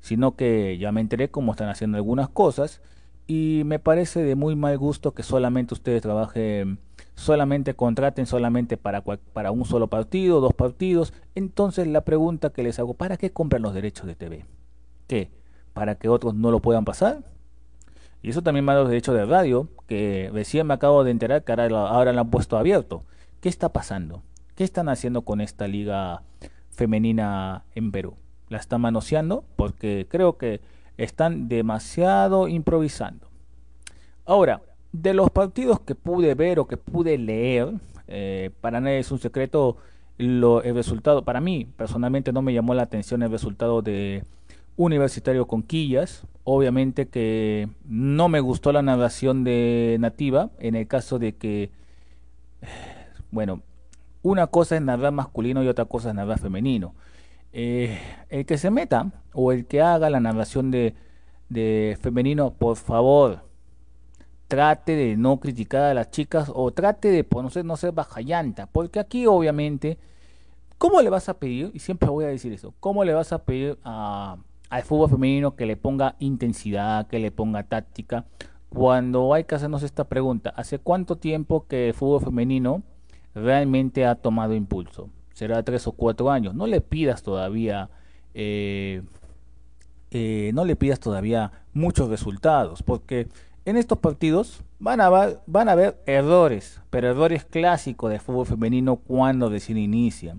sino 0.00 0.36
que 0.36 0.78
ya 0.78 0.92
me 0.92 1.00
enteré 1.00 1.30
cómo 1.30 1.52
están 1.52 1.68
haciendo 1.68 1.96
algunas 1.96 2.28
cosas 2.28 2.80
y 3.26 3.62
me 3.64 3.78
parece 3.78 4.22
de 4.22 4.36
muy 4.36 4.54
mal 4.54 4.76
gusto 4.78 5.14
que 5.14 5.22
solamente 5.22 5.74
ustedes 5.74 6.02
trabajen, 6.02 6.78
solamente 7.14 7.74
contraten 7.74 8.26
solamente 8.26 8.76
para, 8.76 9.02
para 9.02 9.50
un 9.50 9.64
solo 9.64 9.88
partido, 9.88 10.40
dos 10.40 10.54
partidos. 10.54 11.12
Entonces 11.34 11.86
la 11.86 12.02
pregunta 12.04 12.50
que 12.50 12.62
les 12.62 12.78
hago, 12.78 12.94
¿para 12.94 13.16
qué 13.16 13.32
compran 13.32 13.62
los 13.62 13.74
derechos 13.74 14.06
de 14.06 14.14
TV? 14.14 14.44
¿Qué? 15.08 15.30
¿Para 15.72 15.96
que 15.96 16.08
otros 16.08 16.34
no 16.34 16.50
lo 16.50 16.60
puedan 16.60 16.84
pasar? 16.84 17.24
Y 18.24 18.30
eso 18.30 18.40
también 18.40 18.66
va 18.66 18.72
a 18.72 18.76
los 18.76 18.88
derechos 18.88 19.14
de 19.14 19.26
radio, 19.26 19.68
que 19.86 20.30
recién 20.32 20.66
me 20.66 20.72
acabo 20.72 21.04
de 21.04 21.10
enterar 21.10 21.44
que 21.44 21.52
ahora, 21.52 21.66
ahora 21.66 22.10
lo 22.14 22.22
han 22.22 22.30
puesto 22.30 22.56
abierto. 22.56 23.04
¿Qué 23.42 23.50
está 23.50 23.68
pasando? 23.68 24.22
¿Qué 24.54 24.64
están 24.64 24.88
haciendo 24.88 25.22
con 25.22 25.42
esta 25.42 25.68
liga 25.68 26.22
femenina 26.70 27.64
en 27.74 27.92
Perú? 27.92 28.14
¿La 28.48 28.56
están 28.56 28.80
manoseando? 28.80 29.44
Porque 29.56 30.06
creo 30.08 30.38
que 30.38 30.62
están 30.96 31.48
demasiado 31.50 32.48
improvisando. 32.48 33.28
Ahora, 34.24 34.62
de 34.92 35.12
los 35.12 35.28
partidos 35.28 35.80
que 35.80 35.94
pude 35.94 36.34
ver 36.34 36.60
o 36.60 36.66
que 36.66 36.78
pude 36.78 37.18
leer, 37.18 37.74
eh, 38.08 38.52
para 38.62 38.80
nadie 38.80 39.00
es 39.00 39.12
un 39.12 39.18
secreto 39.18 39.76
lo, 40.16 40.62
el 40.62 40.74
resultado. 40.74 41.26
Para 41.26 41.42
mí, 41.42 41.66
personalmente, 41.76 42.32
no 42.32 42.40
me 42.40 42.54
llamó 42.54 42.72
la 42.72 42.84
atención 42.84 43.22
el 43.22 43.30
resultado 43.30 43.82
de 43.82 44.24
Universitario 44.76 45.46
Conquillas. 45.46 46.26
Obviamente 46.44 47.08
que 47.08 47.68
no 47.86 48.28
me 48.28 48.40
gustó 48.40 48.72
la 48.72 48.82
narración 48.82 49.44
de 49.44 49.96
Nativa, 50.00 50.50
en 50.58 50.74
el 50.74 50.86
caso 50.86 51.18
de 51.18 51.36
que, 51.36 51.70
bueno, 53.30 53.62
una 54.22 54.46
cosa 54.46 54.76
es 54.76 54.82
narrar 54.82 55.12
masculino 55.12 55.62
y 55.62 55.68
otra 55.68 55.84
cosa 55.84 56.10
es 56.10 56.14
narrar 56.14 56.38
femenino. 56.38 56.94
Eh, 57.52 57.98
el 58.30 58.46
que 58.46 58.58
se 58.58 58.70
meta 58.70 59.12
o 59.32 59.52
el 59.52 59.66
que 59.66 59.80
haga 59.80 60.10
la 60.10 60.20
narración 60.20 60.70
de, 60.70 60.94
de 61.48 61.96
femenino, 62.00 62.52
por 62.52 62.76
favor, 62.76 63.44
trate 64.48 64.96
de 64.96 65.16
no 65.16 65.40
criticar 65.40 65.82
a 65.82 65.94
las 65.94 66.10
chicas 66.10 66.50
o 66.54 66.72
trate 66.72 67.10
de 67.10 67.26
no 67.30 67.50
ser, 67.50 67.64
no 67.64 67.76
ser 67.76 67.92
baja 67.92 68.20
llanta, 68.20 68.66
porque 68.66 68.98
aquí 68.98 69.26
obviamente, 69.26 69.98
¿cómo 70.78 71.00
le 71.00 71.10
vas 71.10 71.28
a 71.28 71.38
pedir? 71.38 71.70
Y 71.74 71.78
siempre 71.78 72.08
voy 72.08 72.24
a 72.24 72.28
decir 72.28 72.52
eso, 72.52 72.74
¿cómo 72.80 73.04
le 73.04 73.14
vas 73.14 73.32
a 73.32 73.44
pedir 73.44 73.78
a 73.84 74.36
al 74.74 74.82
fútbol 74.82 75.08
femenino 75.08 75.54
que 75.54 75.66
le 75.66 75.76
ponga 75.76 76.16
intensidad, 76.18 77.06
que 77.06 77.20
le 77.20 77.30
ponga 77.30 77.62
táctica. 77.62 78.24
Cuando 78.70 79.32
hay 79.32 79.44
que 79.44 79.54
hacernos 79.54 79.84
esta 79.84 80.08
pregunta, 80.08 80.52
¿hace 80.56 80.80
cuánto 80.80 81.14
tiempo 81.14 81.68
que 81.68 81.86
el 81.86 81.94
fútbol 81.94 82.20
femenino 82.20 82.82
realmente 83.36 84.04
ha 84.04 84.16
tomado 84.16 84.52
impulso? 84.52 85.10
Será 85.32 85.62
tres 85.62 85.86
o 85.86 85.92
cuatro 85.92 86.28
años. 86.28 86.56
No 86.56 86.66
le 86.66 86.80
pidas 86.80 87.22
todavía, 87.22 87.88
eh, 88.34 89.02
eh, 90.10 90.50
no 90.54 90.64
le 90.64 90.74
pidas 90.74 90.98
todavía 90.98 91.52
muchos 91.72 92.08
resultados, 92.08 92.82
porque 92.82 93.28
en 93.66 93.76
estos 93.76 93.98
partidos 93.98 94.64
van 94.80 95.00
a, 95.00 95.08
van 95.46 95.68
a 95.68 95.72
haber 95.72 96.02
errores, 96.04 96.80
pero 96.90 97.10
errores 97.10 97.44
clásicos 97.44 98.10
de 98.10 98.18
fútbol 98.18 98.46
femenino 98.46 98.96
cuando 98.96 99.48
recién 99.48 99.78
inicia 99.78 100.36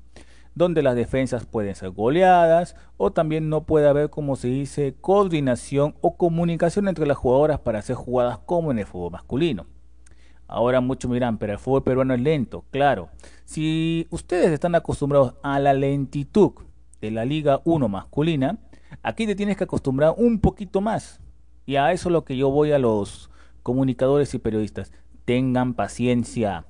donde 0.56 0.82
las 0.82 0.96
defensas 0.96 1.46
pueden 1.46 1.76
ser 1.76 1.92
goleadas 1.92 2.76
o 2.98 3.12
también 3.12 3.50
no 3.50 3.66
puede 3.66 3.88
haber, 3.88 4.10
como 4.10 4.38
se 4.38 4.48
dice, 4.48 4.96
coordinación 5.00 5.96
o 6.02 6.16
comunicación 6.16 6.88
entre 6.88 7.06
las 7.06 7.18
jugadoras 7.18 7.60
para 7.60 7.80
hacer 7.80 7.98
jugadas 7.98 8.40
como 8.46 8.72
en 8.72 8.80
el 8.80 8.86
fútbol 8.86 9.12
masculino. 9.12 9.68
Ahora 10.48 10.80
muchos 10.80 11.12
miran, 11.12 11.38
pero 11.38 11.54
el 11.54 11.60
fútbol 11.60 11.84
peruano 11.84 12.14
es 12.14 12.22
lento, 12.22 12.64
claro. 12.72 13.10
Si 13.44 14.08
ustedes 14.12 14.52
están 14.52 14.76
acostumbrados 14.76 15.34
a 15.44 15.60
la 15.60 15.74
lentitud 15.74 16.54
de 17.02 17.12
la 17.12 17.26
Liga 17.26 17.62
1 17.66 17.90
masculina, 17.90 18.60
aquí 19.04 19.26
te 19.28 19.36
tienes 19.36 19.58
que 19.58 19.66
acostumbrar 19.66 20.14
un 20.18 20.40
poquito 20.40 20.82
más. 20.82 21.20
Y 21.66 21.76
a 21.78 21.92
eso 21.92 22.10
es 22.10 22.14
lo 22.14 22.24
que 22.26 22.38
yo 22.38 22.50
voy 22.50 22.72
a 22.72 22.80
los 22.80 23.30
comunicadores 23.64 24.34
y 24.36 24.40
periodistas. 24.40 24.92
Tengan 25.26 25.74
paciencia 25.74 26.66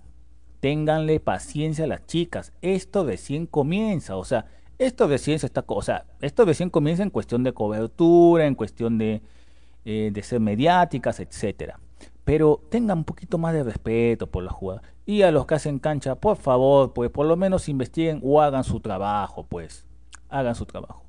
ténganle 0.66 1.20
paciencia 1.20 1.86
a 1.86 1.88
las 1.88 2.08
chicas. 2.08 2.52
Esto 2.64 3.06
recién 3.06 3.46
comienza, 3.46 4.18
o 4.18 4.26
sea, 4.26 4.48
esto 4.80 5.08
recién 5.08 5.38
se 5.38 5.46
está, 5.46 5.64
o 5.68 5.82
sea, 5.84 6.08
esto 6.22 6.44
recién 6.44 6.72
comienza 6.72 7.04
en 7.04 7.12
cuestión 7.12 7.44
de 7.44 7.54
cobertura, 7.54 8.48
en 8.48 8.56
cuestión 8.56 8.98
de, 8.98 9.22
eh, 9.86 10.10
de 10.12 10.24
ser 10.24 10.40
mediáticas, 10.40 11.20
etcétera. 11.20 11.80
Pero 12.24 12.64
tengan 12.72 12.98
un 12.98 13.04
poquito 13.04 13.38
más 13.38 13.54
de 13.54 13.62
respeto 13.62 14.26
por 14.26 14.44
la 14.44 14.50
jugada. 14.50 14.82
Y 15.06 15.22
a 15.22 15.30
los 15.30 15.46
que 15.46 15.54
hacen 15.54 15.78
cancha, 15.78 16.16
por 16.16 16.36
favor, 16.36 16.94
pues 16.94 17.12
por 17.12 17.28
lo 17.28 17.36
menos 17.36 17.70
investiguen 17.70 18.20
o 18.24 18.42
hagan 18.42 18.64
su 18.64 18.80
trabajo, 18.80 19.46
pues. 19.48 19.86
Hagan 20.30 20.56
su 20.56 20.66
trabajo. 20.66 21.04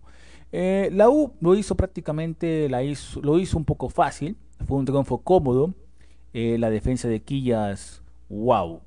Eh, 0.53 0.91
la 0.93 1.09
U 1.09 1.33
lo 1.41 1.55
hizo 1.55 1.77
prácticamente, 1.77 2.69
la 2.69 2.83
hizo, 2.83 3.23
lo 3.23 3.39
hizo 3.39 3.57
un 3.57 3.65
poco 3.65 3.89
fácil. 3.89 4.37
Fue 4.67 4.77
un 4.77 4.85
triunfo 4.85 5.17
cómodo. 5.17 5.73
Eh, 6.35 6.59
la 6.59 6.69
defensa 6.69 7.09
de 7.09 7.23
Quillas, 7.23 8.03
wow 8.29 8.83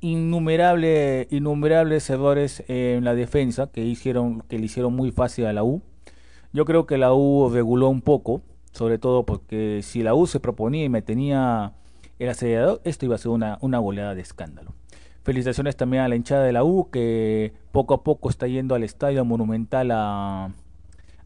innumerables 0.00 1.26
innumerables 1.30 2.08
errores 2.10 2.62
en 2.68 3.04
la 3.04 3.14
defensa 3.14 3.70
que 3.70 3.84
hicieron 3.84 4.42
que 4.42 4.58
le 4.58 4.66
hicieron 4.66 4.94
muy 4.94 5.10
fácil 5.10 5.46
a 5.46 5.52
la 5.52 5.64
U. 5.64 5.82
Yo 6.52 6.64
creo 6.64 6.86
que 6.86 6.98
la 6.98 7.12
U 7.12 7.50
reguló 7.52 7.88
un 7.88 8.00
poco, 8.00 8.42
sobre 8.72 8.98
todo 8.98 9.24
porque 9.24 9.80
si 9.82 10.02
la 10.02 10.14
U 10.14 10.26
se 10.26 10.40
proponía 10.40 10.84
y 10.84 10.88
me 10.88 11.02
tenía 11.02 11.74
el 12.18 12.28
acelerador, 12.28 12.80
esto 12.84 13.04
iba 13.04 13.14
a 13.16 13.18
ser 13.18 13.30
una, 13.30 13.58
una 13.60 13.78
goleada 13.78 14.14
de 14.14 14.22
escándalo. 14.22 14.74
Felicitaciones 15.22 15.76
también 15.76 16.02
a 16.02 16.08
la 16.08 16.16
hinchada 16.16 16.44
de 16.44 16.52
la 16.52 16.64
U 16.64 16.88
que 16.90 17.52
poco 17.70 17.94
a 17.94 18.02
poco 18.02 18.30
está 18.30 18.46
yendo 18.46 18.74
al 18.74 18.82
estadio 18.82 19.24
monumental 19.24 19.90
a, 19.90 20.52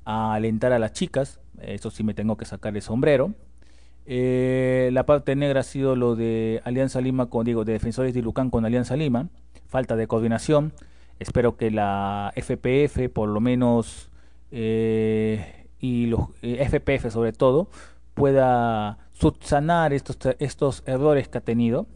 a 0.05 0.35
alentar 0.35 0.73
a 0.73 0.79
las 0.79 0.93
chicas. 0.93 1.41
Eso 1.61 1.91
sí 1.91 2.03
me 2.03 2.15
tengo 2.15 2.37
que 2.37 2.45
sacar 2.45 2.75
el 2.75 2.83
sombrero. 2.83 3.33
Eh, 4.07 4.91
la 4.93 5.07
parte 5.07 5.37
negra 5.37 5.61
ha 5.61 5.65
sido 5.65 5.95
lo 5.97 6.17
de 6.17 6.61
Alianza 6.65 7.01
Lima 7.01 7.27
con, 7.27 7.45
digo, 7.45 7.65
de 7.65 7.73
Defensores 7.73 8.15
de 8.15 8.23
Lucán 8.23 8.51
con 8.51 8.65
Alianza 8.65 8.97
Lima. 8.97 9.29
Falta 9.67 9.97
de 9.97 10.07
coordinación. 10.07 10.73
Espero 11.19 11.57
que 11.57 11.71
la 11.71 12.33
FPF, 12.35 13.09
por 13.13 13.29
lo 13.29 13.41
menos, 13.41 14.11
eh, 14.51 15.67
y 15.79 16.07
los 16.07 16.21
eh, 16.43 16.67
FPF 16.69 17.11
sobre 17.11 17.33
todo, 17.33 17.69
pueda 18.15 18.99
subsanar 19.13 19.93
estos, 19.93 20.19
estos 20.39 20.83
errores 20.87 21.29
que 21.29 21.39
ha 21.39 21.43
tenido. 21.43 21.87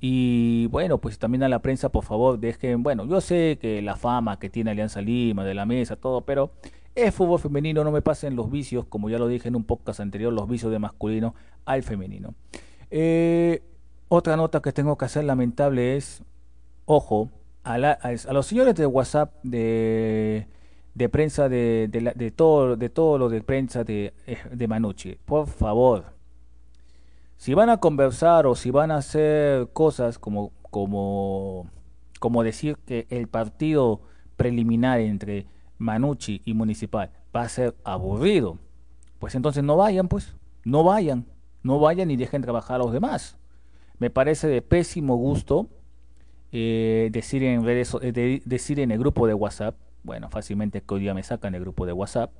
Y 0.00 0.66
bueno, 0.66 0.98
pues 0.98 1.18
también 1.18 1.42
a 1.42 1.48
la 1.48 1.60
prensa, 1.60 1.88
por 1.88 2.04
favor, 2.04 2.38
dejen, 2.38 2.82
bueno, 2.82 3.06
yo 3.06 3.20
sé 3.20 3.58
que 3.60 3.80
la 3.80 3.96
fama 3.96 4.38
que 4.38 4.50
tiene 4.50 4.70
Alianza 4.70 5.00
Lima, 5.00 5.44
de 5.44 5.54
la 5.54 5.64
mesa, 5.64 5.96
todo, 5.96 6.20
pero 6.20 6.52
es 6.94 7.14
fútbol 7.14 7.40
femenino, 7.40 7.82
no 7.82 7.90
me 7.90 8.02
pasen 8.02 8.36
los 8.36 8.50
vicios, 8.50 8.84
como 8.86 9.10
ya 9.10 9.18
lo 9.18 9.26
dije 9.26 9.48
en 9.48 9.56
un 9.56 9.64
podcast 9.64 10.00
anterior, 10.00 10.32
los 10.32 10.48
vicios 10.48 10.70
de 10.70 10.78
masculino 10.78 11.34
al 11.64 11.82
femenino. 11.82 12.34
Eh, 12.90 13.62
otra 14.08 14.36
nota 14.36 14.60
que 14.60 14.72
tengo 14.72 14.96
que 14.96 15.04
hacer 15.06 15.24
lamentable 15.24 15.96
es, 15.96 16.22
ojo, 16.84 17.30
a, 17.64 17.78
los 18.32 18.46
señores 18.46 18.74
de 18.76 18.86
WhatsApp 18.86 19.34
de, 19.42 20.46
prensa 21.10 21.48
de, 21.48 21.88
de, 21.90 22.30
todo, 22.30 23.18
lo 23.18 23.28
de 23.28 23.40
prensa 23.40 23.82
de, 23.82 24.14
eh, 24.26 24.38
de. 24.52 25.18
Por 25.24 25.48
favor, 25.48 26.04
si 27.36 27.54
van 27.54 27.70
a 27.70 27.78
conversar 27.78 28.46
o 28.46 28.54
si 28.54 28.70
van 28.70 28.90
a 28.92 28.98
hacer 28.98 29.68
cosas 29.72 30.18
como 30.18 30.52
decir 32.44 32.76
que 32.86 33.06
el 33.10 33.26
partido 33.26 34.02
preliminar 34.36 35.00
entre 35.00 35.46
Manucci 35.84 36.40
y 36.44 36.54
Municipal 36.54 37.10
va 37.34 37.42
a 37.42 37.48
ser 37.48 37.74
aburrido, 37.84 38.58
pues 39.18 39.34
entonces 39.34 39.62
no 39.62 39.76
vayan, 39.76 40.08
pues, 40.08 40.34
no 40.64 40.82
vayan, 40.82 41.26
no 41.62 41.78
vayan 41.78 42.10
y 42.10 42.16
dejen 42.16 42.42
trabajar 42.42 42.76
a 42.76 42.84
los 42.84 42.92
demás. 42.92 43.36
Me 43.98 44.10
parece 44.10 44.48
de 44.48 44.62
pésimo 44.62 45.16
gusto 45.16 45.68
eh, 46.52 47.10
decir 47.12 47.42
en 47.42 47.68
eh, 47.68 48.42
decir 48.44 48.80
en 48.80 48.90
el 48.90 48.98
grupo 48.98 49.26
de 49.26 49.34
WhatsApp, 49.34 49.76
bueno, 50.02 50.30
fácilmente 50.30 50.80
que 50.80 50.94
hoy 50.94 51.00
día 51.00 51.14
me 51.14 51.22
sacan 51.22 51.54
el 51.54 51.60
grupo 51.60 51.86
de 51.86 51.92
WhatsApp, 51.92 52.32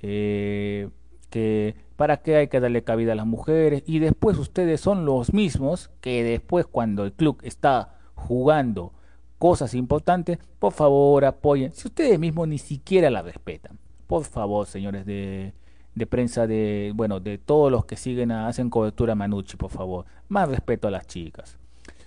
eh, 0.00 0.88
que 1.30 1.74
para 1.96 2.18
qué 2.18 2.36
hay 2.36 2.48
que 2.48 2.60
darle 2.60 2.84
cabida 2.84 3.12
a 3.12 3.16
las 3.16 3.26
mujeres 3.26 3.82
y 3.86 3.98
después 3.98 4.38
ustedes 4.38 4.80
son 4.80 5.04
los 5.04 5.32
mismos 5.34 5.90
que 6.00 6.22
después 6.22 6.66
cuando 6.66 7.04
el 7.04 7.12
club 7.12 7.38
está 7.42 7.98
jugando 8.14 8.92
cosas 9.38 9.74
importantes, 9.74 10.38
por 10.58 10.72
favor 10.72 11.24
apoyen. 11.24 11.72
Si 11.72 11.88
ustedes 11.88 12.18
mismos 12.18 12.48
ni 12.48 12.58
siquiera 12.58 13.10
la 13.10 13.22
respetan, 13.22 13.78
por 14.06 14.24
favor, 14.24 14.66
señores 14.66 15.06
de, 15.06 15.52
de 15.94 16.06
prensa 16.06 16.46
de, 16.46 16.92
bueno, 16.94 17.20
de 17.20 17.38
todos 17.38 17.70
los 17.70 17.84
que 17.84 17.96
siguen, 17.96 18.32
hacen 18.32 18.70
cobertura 18.70 19.12
a 19.12 19.16
Manucci, 19.16 19.56
por 19.56 19.70
favor, 19.70 20.06
más 20.28 20.48
respeto 20.48 20.88
a 20.88 20.90
las 20.90 21.06
chicas. 21.06 21.58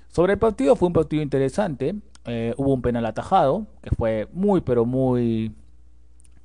Sobre 0.07 0.33
el 0.33 0.39
partido, 0.39 0.75
fue 0.75 0.87
un 0.87 0.93
partido 0.93 1.23
interesante. 1.23 1.95
Eh, 2.25 2.53
hubo 2.57 2.73
un 2.73 2.81
penal 2.81 3.05
atajado, 3.05 3.67
que 3.81 3.91
fue 3.91 4.27
muy, 4.33 4.61
pero 4.61 4.85
muy 4.85 5.53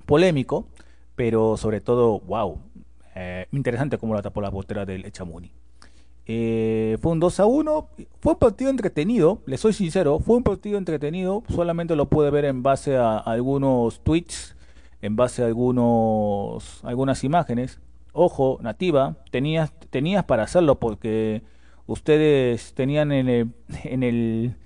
polémico, 0.06 0.68
pero 1.16 1.56
sobre 1.56 1.80
todo, 1.80 2.20
wow, 2.20 2.60
eh, 3.14 3.46
interesante 3.50 3.98
como 3.98 4.14
la 4.14 4.22
tapó 4.22 4.40
la 4.40 4.50
portera 4.50 4.84
del 4.84 5.04
Echamuni. 5.04 5.50
Eh, 6.26 6.98
fue 7.00 7.12
un 7.12 7.20
2 7.20 7.40
a 7.40 7.46
1. 7.46 7.88
Fue 8.20 8.32
un 8.32 8.38
partido 8.38 8.70
entretenido, 8.70 9.42
le 9.46 9.56
soy 9.56 9.72
sincero. 9.72 10.18
Fue 10.18 10.36
un 10.36 10.42
partido 10.42 10.78
entretenido. 10.78 11.42
Solamente 11.48 11.96
lo 11.96 12.06
pude 12.08 12.30
ver 12.30 12.44
en 12.44 12.62
base 12.62 12.96
a, 12.96 13.18
algunos 13.18 14.00
tweets, 14.02 14.56
en 15.02 15.16
base 15.16 15.42
a 15.42 15.46
algunos, 15.46 16.80
algunas 16.84 17.24
imágenes. 17.24 17.80
Ojo, 18.12 18.58
nativa, 18.62 19.16
tenías, 19.30 19.72
tenías 19.90 20.24
para 20.24 20.44
hacerlo 20.44 20.80
porque 20.80 21.42
ustedes 21.86 22.72
tenían 22.74 23.12
en 23.12 23.28
el, 23.28 23.50
en 23.84 24.02
el, 24.02 24.56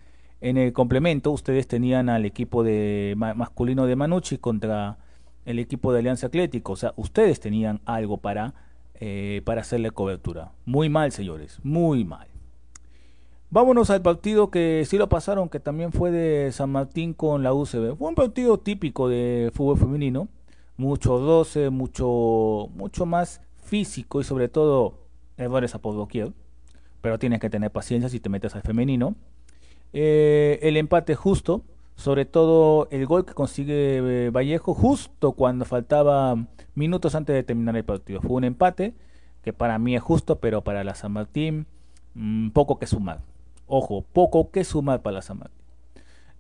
en 0.41 0.57
el 0.57 0.73
complemento, 0.73 1.31
ustedes 1.33 1.67
tenían 1.67 2.09
al 2.09 2.25
equipo 2.25 2.63
de 2.63 3.15
masculino 3.17 3.87
de 3.87 3.97
Manucci 3.97 4.39
contra 4.39 4.99
el 5.45 5.59
equipo 5.59 5.93
de 5.93 5.99
Alianza 5.99 6.29
Atlético. 6.29 6.73
O 6.73 6.77
sea, 6.77 6.95
ustedes 6.97 7.41
tenían 7.41 7.81
algo 7.85 8.19
para 8.19 8.55
eh, 9.01 9.43
para 9.45 9.63
hacerle 9.63 9.91
cobertura. 9.91 10.53
Muy 10.67 10.89
mal, 10.89 11.11
señores, 11.11 11.59
muy 11.63 12.05
mal. 12.05 12.29
Vámonos 13.49 13.91
al 13.91 14.03
partido 14.03 14.51
que 14.51 14.85
sí 14.87 14.97
lo 14.99 15.09
pasaron, 15.09 15.49
que 15.49 15.59
también 15.59 15.91
fue 15.91 16.11
de 16.13 16.53
San 16.53 16.71
Martín 16.71 17.15
con 17.15 17.43
la 17.43 17.53
UCB. 17.53 17.97
Fue 17.97 18.09
un 18.09 18.15
partido 18.15 18.59
típico 18.59 19.09
de 19.09 19.51
fútbol 19.53 19.79
femenino, 19.79 20.29
mucho 20.77 21.19
12, 21.19 21.71
mucho, 21.71 22.69
mucho 22.75 23.07
más 23.07 23.41
físico 23.65 24.21
y 24.21 24.25
sobre 24.25 24.49
todo 24.49 24.99
errores 25.37 25.75
a 25.75 25.79
por. 25.81 26.07
Pero 27.01 27.19
tienes 27.19 27.41
que 27.41 27.51
tener 27.51 27.73
paciencia 27.73 28.09
si 28.09 28.21
te 28.21 28.29
metes 28.29 28.55
al 28.55 28.63
femenino. 28.63 29.17
Eh, 29.93 30.61
el 30.63 30.77
empate 30.77 31.15
justo, 31.17 31.63
sobre 31.97 32.27
todo 32.27 32.87
el 32.91 33.07
gol 33.07 33.25
que 33.25 33.35
consigue 33.35 34.27
eh, 34.27 34.31
Vallejo 34.31 34.75
justo 34.75 35.33
cuando 35.33 35.65
faltaba 35.65 36.37
minutos 36.75 37.15
antes 37.15 37.35
de 37.35 37.43
terminar 37.43 37.77
el 37.77 37.85
partido. 37.85 38.21
Fue 38.21 38.33
un 38.33 38.45
empate 38.45 38.95
que 39.43 39.53
para 39.53 39.79
mí 39.79 39.97
es 39.97 40.03
justo, 40.03 40.41
pero 40.41 40.63
para 40.63 40.85
la 40.85 40.95
San 40.95 41.13
Martín 41.13 41.67
mm, 42.15 42.51
poco 42.51 42.79
que 42.79 42.87
sumar. 42.87 43.21
Ojo, 43.67 44.05
poco 44.13 44.51
que 44.51 44.65
sumar 44.65 45.03
para 45.03 45.17
la 45.17 45.23
San 45.23 45.39
Martín. 45.39 45.61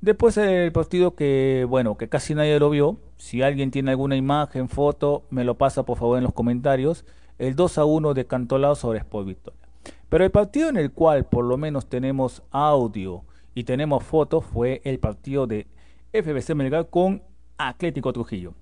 Después 0.00 0.36
el 0.38 0.72
partido 0.72 1.14
que, 1.14 1.66
bueno, 1.68 1.98
que 1.98 2.08
casi 2.08 2.34
nadie 2.34 2.58
lo 2.58 2.70
vio. 2.70 2.98
Si 3.18 3.42
alguien 3.42 3.70
tiene 3.70 3.90
alguna 3.90 4.16
imagen, 4.16 4.68
foto, 4.68 5.24
me 5.30 5.44
lo 5.44 5.58
pasa 5.58 5.84
por 5.84 5.98
favor 5.98 6.16
en 6.16 6.24
los 6.24 6.32
comentarios. 6.32 7.04
El 7.38 7.54
2 7.54 7.78
a 7.78 7.84
1 7.84 8.14
de 8.14 8.26
Cantolao 8.26 8.74
sobre 8.74 8.98
Sport 8.98 9.26
Victoria. 9.26 9.60
Pero 10.08 10.24
el 10.24 10.30
partido 10.30 10.68
en 10.68 10.76
el 10.76 10.92
cual 10.92 11.24
por 11.24 11.44
lo 11.44 11.56
menos 11.56 11.86
tenemos 11.86 12.42
audio 12.50 13.24
y 13.54 13.64
tenemos 13.64 14.02
fotos 14.02 14.44
fue 14.44 14.80
el 14.84 14.98
partido 14.98 15.46
de 15.46 15.66
FBC 16.12 16.54
Melgar 16.54 16.88
con 16.88 17.22
Atlético 17.58 18.12
Trujillo. 18.12 18.54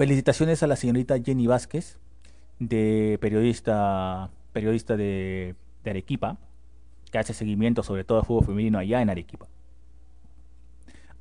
Felicitaciones 0.00 0.62
a 0.62 0.66
la 0.66 0.76
señorita 0.76 1.20
Jenny 1.22 1.46
Vázquez, 1.46 1.98
de 2.58 3.18
periodista, 3.20 4.30
periodista 4.50 4.96
de, 4.96 5.54
Arequipa, 5.84 6.38
que 7.12 7.18
hace 7.18 7.34
seguimiento 7.34 7.82
sobre 7.82 8.04
todo 8.04 8.16
al 8.16 8.24
fútbol 8.24 8.46
femenino 8.46 8.78
allá 8.78 9.02
en 9.02 9.10
Arequipa. 9.10 9.46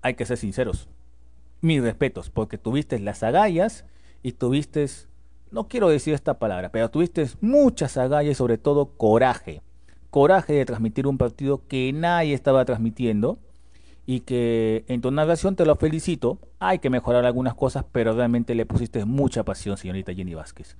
Hay 0.01 0.13
que 0.13 0.25
ser 0.25 0.37
sinceros. 0.37 0.87
Mis 1.59 1.83
respetos, 1.83 2.29
porque 2.29 2.57
tuviste 2.57 2.97
las 2.99 3.21
agallas 3.21 3.83
y 4.23 4.31
tuviste, 4.31 4.85
no 5.51 5.67
quiero 5.67 5.89
decir 5.89 6.13
esta 6.13 6.39
palabra, 6.39 6.71
pero 6.71 6.89
tuviste 6.89 7.27
muchas 7.41 7.97
agallas 7.97 8.31
y 8.31 8.35
sobre 8.35 8.57
todo 8.57 8.93
coraje 8.95 9.61
coraje 10.09 10.53
de 10.53 10.65
transmitir 10.65 11.05
un 11.05 11.17
partido 11.17 11.67
que 11.67 11.91
nadie 11.93 12.33
estaba 12.33 12.63
transmitiendo 12.65 13.39
y 14.09 14.21
que 14.21 14.85
en 14.87 15.01
tu 15.01 15.11
narración 15.11 15.55
te 15.55 15.67
lo 15.67 15.75
felicito. 15.75 16.39
Hay 16.57 16.79
que 16.79 16.89
mejorar 16.89 17.25
algunas 17.25 17.53
cosas, 17.53 17.85
pero 17.91 18.11
realmente 18.13 18.55
le 18.55 18.65
pusiste 18.65 19.05
mucha 19.05 19.43
pasión, 19.43 19.77
señorita 19.77 20.15
Jenny 20.15 20.33
Vázquez. 20.33 20.77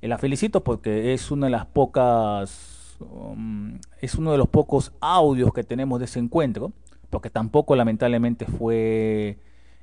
Eh, 0.00 0.08
la 0.08 0.16
felicito 0.16 0.64
porque 0.64 1.12
es 1.12 1.30
una 1.30 1.48
de 1.48 1.50
las 1.50 1.66
pocas, 1.66 2.96
um, 3.00 3.78
es 4.00 4.14
uno 4.14 4.32
de 4.32 4.38
los 4.38 4.48
pocos 4.48 4.94
audios 5.02 5.52
que 5.52 5.62
tenemos 5.62 5.98
de 5.98 6.06
ese 6.06 6.20
encuentro, 6.20 6.72
porque 7.10 7.28
tampoco 7.28 7.76
lamentablemente 7.76 8.46
fue 8.46 9.36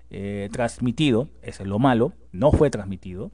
eh, 0.10 0.50
transmitido, 0.52 1.30
eso 1.44 1.62
es 1.62 1.70
lo 1.70 1.78
malo, 1.78 2.14
no 2.32 2.52
fue 2.52 2.72
transmitido. 2.72 3.30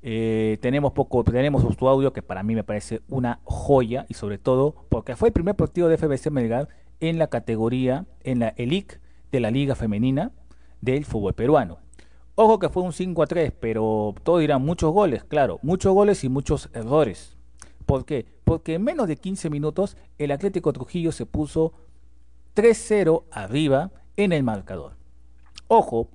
Eh, 0.00 0.56
tenemos 0.62 0.92
poco, 0.92 1.22
tenemos 1.22 1.62
su 1.78 1.86
audio 1.86 2.14
que 2.14 2.22
para 2.22 2.42
mí 2.42 2.54
me 2.54 2.64
parece 2.64 3.02
una 3.10 3.40
joya 3.44 4.06
y 4.08 4.14
sobre 4.14 4.38
todo 4.38 4.86
porque 4.88 5.16
fue 5.16 5.28
el 5.28 5.32
primer 5.34 5.54
partido 5.54 5.88
de 5.88 5.98
FBC 5.98 6.30
Melgar 6.30 6.68
en 7.00 7.18
la 7.18 7.28
categoría, 7.28 8.06
en 8.22 8.40
la 8.40 8.48
ELIC 8.48 9.00
de 9.32 9.40
la 9.40 9.50
Liga 9.50 9.74
Femenina 9.74 10.32
del 10.80 11.04
fútbol 11.04 11.34
peruano. 11.34 11.78
Ojo 12.34 12.58
que 12.58 12.68
fue 12.68 12.82
un 12.82 12.92
5 12.92 13.22
a 13.22 13.26
3, 13.26 13.52
pero 13.60 14.14
todos 14.22 14.40
dirán 14.40 14.62
muchos 14.62 14.92
goles, 14.92 15.24
claro, 15.24 15.58
muchos 15.62 15.92
goles 15.92 16.24
y 16.24 16.28
muchos 16.28 16.70
errores. 16.72 17.36
¿Por 17.84 18.04
qué? 18.04 18.26
Porque 18.44 18.74
en 18.74 18.84
menos 18.84 19.08
de 19.08 19.16
15 19.16 19.50
minutos 19.50 19.96
el 20.18 20.30
Atlético 20.30 20.72
Trujillo 20.72 21.12
se 21.12 21.26
puso 21.26 21.72
3-0 22.54 23.24
arriba 23.30 23.90
en 24.16 24.32
el 24.32 24.42
marcador. 24.42 24.96
Ojo, 25.68 26.08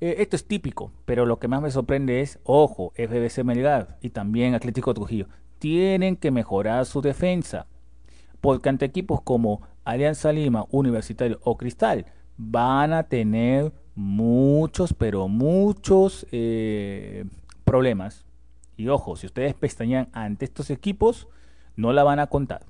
eh, 0.00 0.16
esto 0.18 0.36
es 0.36 0.46
típico, 0.46 0.92
pero 1.04 1.26
lo 1.26 1.38
que 1.38 1.48
más 1.48 1.60
me 1.60 1.70
sorprende 1.70 2.20
es, 2.20 2.38
ojo, 2.44 2.92
FBC 2.94 3.44
Melgar 3.44 3.98
y 4.00 4.10
también 4.10 4.54
Atlético 4.54 4.94
Trujillo, 4.94 5.28
tienen 5.58 6.16
que 6.16 6.30
mejorar 6.30 6.86
su 6.86 7.00
defensa, 7.00 7.66
porque 8.40 8.68
ante 8.68 8.84
equipos 8.84 9.20
como 9.22 9.62
Alianza 9.88 10.32
Lima, 10.32 10.66
Universitario 10.70 11.40
o 11.44 11.56
Cristal 11.56 12.04
van 12.36 12.92
a 12.92 13.04
tener 13.04 13.72
muchos, 13.94 14.92
pero 14.92 15.28
muchos 15.28 16.26
eh, 16.30 17.24
problemas. 17.64 18.26
Y 18.76 18.88
ojo, 18.88 19.16
si 19.16 19.24
ustedes 19.24 19.54
pestañan 19.54 20.10
ante 20.12 20.44
estos 20.44 20.68
equipos, 20.68 21.26
no 21.74 21.94
la 21.94 22.04
van 22.04 22.20
a 22.20 22.26
contar. 22.26 22.66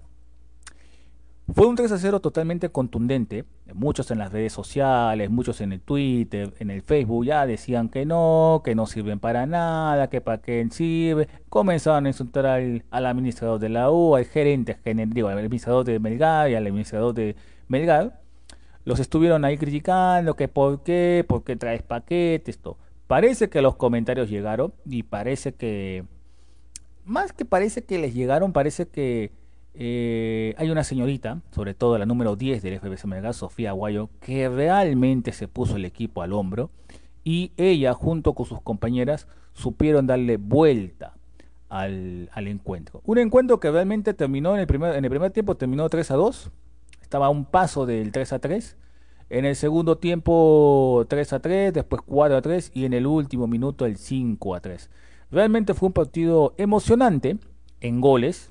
Fue 1.55 1.67
un 1.67 1.77
3 1.77 1.91
a 1.93 1.99
0 1.99 2.21
totalmente 2.21 2.69
contundente. 2.69 3.47
Muchos 3.73 4.11
en 4.11 4.19
las 4.19 4.31
redes 4.33 4.53
sociales, 4.53 5.31
muchos 5.31 5.63
en 5.63 5.73
el 5.73 5.81
Twitter, 5.81 6.53
en 6.59 6.71
el 6.71 6.83
Facebook 6.83 7.25
ya 7.25 7.47
decían 7.47 7.89
que 7.89 8.05
no, 8.05 8.61
que 8.63 8.75
no 8.75 8.87
sirven 8.87 9.19
para 9.19 9.47
nada, 9.47 10.11
que 10.11 10.21
para 10.21 10.43
qué 10.43 10.67
sirve. 10.71 11.27
Comenzaron 11.49 12.05
a 12.05 12.11
insultar 12.11 12.45
al, 12.45 12.85
administrador 12.91 13.59
de 13.59 13.71
la 13.71 13.91
U, 13.91 14.15
al 14.15 14.27
gerente, 14.27 14.79
digo, 14.85 15.29
al 15.29 15.39
administrador 15.39 15.87
de 15.87 15.99
Melgar 15.99 16.51
y 16.51 16.55
al 16.55 16.67
administrador 16.67 17.15
de 17.15 17.35
Melgar. 17.67 18.21
Los 18.85 19.01
estuvieron 19.01 19.45
ahí 19.47 19.57
criticando, 19.57 20.37
que 20.37 20.49
por 20.49 20.83
qué, 20.83 21.25
por 21.27 21.45
qué 21.45 21.57
traes 21.57 21.83
paquetes, 21.83 22.57
esto. 22.57 22.77
Parece 23.07 23.49
que 23.49 23.63
los 23.63 23.77
comentarios 23.77 24.29
llegaron 24.29 24.75
y 24.85 25.03
parece 25.03 25.55
que, 25.55 26.05
más 27.07 27.33
que 27.33 27.47
parece 27.47 27.85
que 27.85 27.99
les 27.99 28.13
llegaron, 28.15 28.53
parece 28.53 28.87
que 28.87 29.38
eh, 29.81 30.57
hay 30.59 30.71
una 30.71 30.83
señorita, 30.83 31.41
sobre 31.53 31.73
todo 31.73 31.99
la 31.99 32.05
número 32.05 32.35
10 32.35 32.63
del 32.63 32.81
FBC 32.81 33.05
Melgar, 33.05 33.33
Sofía 33.33 33.71
Guayo, 33.71 34.11
que 34.21 34.49
realmente 34.49 35.31
se 35.31 35.47
puso 35.47 35.77
el 35.77 35.85
equipo 35.85 36.21
al 36.23 36.33
hombro 36.33 36.71
y 37.23 37.53
ella 37.57 37.95
junto 37.95 38.35
con 38.35 38.45
sus 38.45 38.61
compañeras 38.61 39.29
supieron 39.53 40.09
darle 40.09 40.37
vuelta 40.37 41.15
al, 41.69 42.29
encuentro. 42.35 43.03
Un 43.05 43.19
encuentro 43.19 43.61
que 43.61 43.71
realmente 43.71 44.15
terminó 44.15 44.55
en 44.55 44.61
el 44.61 44.67
primer, 44.67 44.97
en 44.97 45.05
el 45.05 45.11
primer 45.11 45.31
tiempo, 45.31 45.57
terminó 45.57 45.89
3 45.89 46.11
a 46.11 46.15
2, 46.17 46.51
estaba 47.01 47.27
a 47.27 47.31
un 47.31 47.45
paso 47.45 47.87
del 47.87 48.11
3 48.11 48.33
a 48.33 48.39
3 48.41 48.77
En 49.31 49.45
el 49.45 49.55
segundo 49.55 49.97
tiempo 49.99 51.07
3 51.09 51.35
a 51.35 51.41
3, 51.41 51.73
después 51.73 52.03
4 52.05 52.37
a 52.37 52.43
3 52.43 52.73
y 52.75 52.85
en 52.85 52.95
el 52.95 53.07
último 53.07 53.47
minuto 53.47 53.87
el 53.87 53.97
5 53.97 54.57
a 54.57 54.61
3. 54.61 54.91
Realmente 55.31 55.73
fue 55.75 55.87
un 55.87 55.93
partido 55.93 56.55
emocionante 56.57 57.39
en 57.81 58.01
goles, 58.01 58.51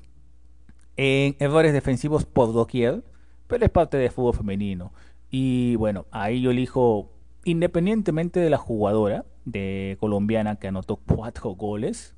en 0.98 1.36
errores 1.38 1.72
defensivos 1.72 2.24
por 2.26 2.52
doquier, 2.52 3.04
pero 3.46 3.64
es 3.64 3.70
parte 3.70 3.96
del 3.96 4.10
fútbol 4.10 4.34
femenino. 4.34 4.92
Y 5.30 5.76
bueno, 5.76 6.06
ahí 6.10 6.42
yo 6.42 6.50
elijo, 6.50 7.12
independientemente 7.44 8.40
de 8.40 8.50
la 8.50 8.58
jugadora 8.58 9.24
de 9.44 9.96
colombiana 10.00 10.56
que 10.56 10.68
anotó 10.68 10.96
cuatro 10.96 11.50
goles 11.50 12.14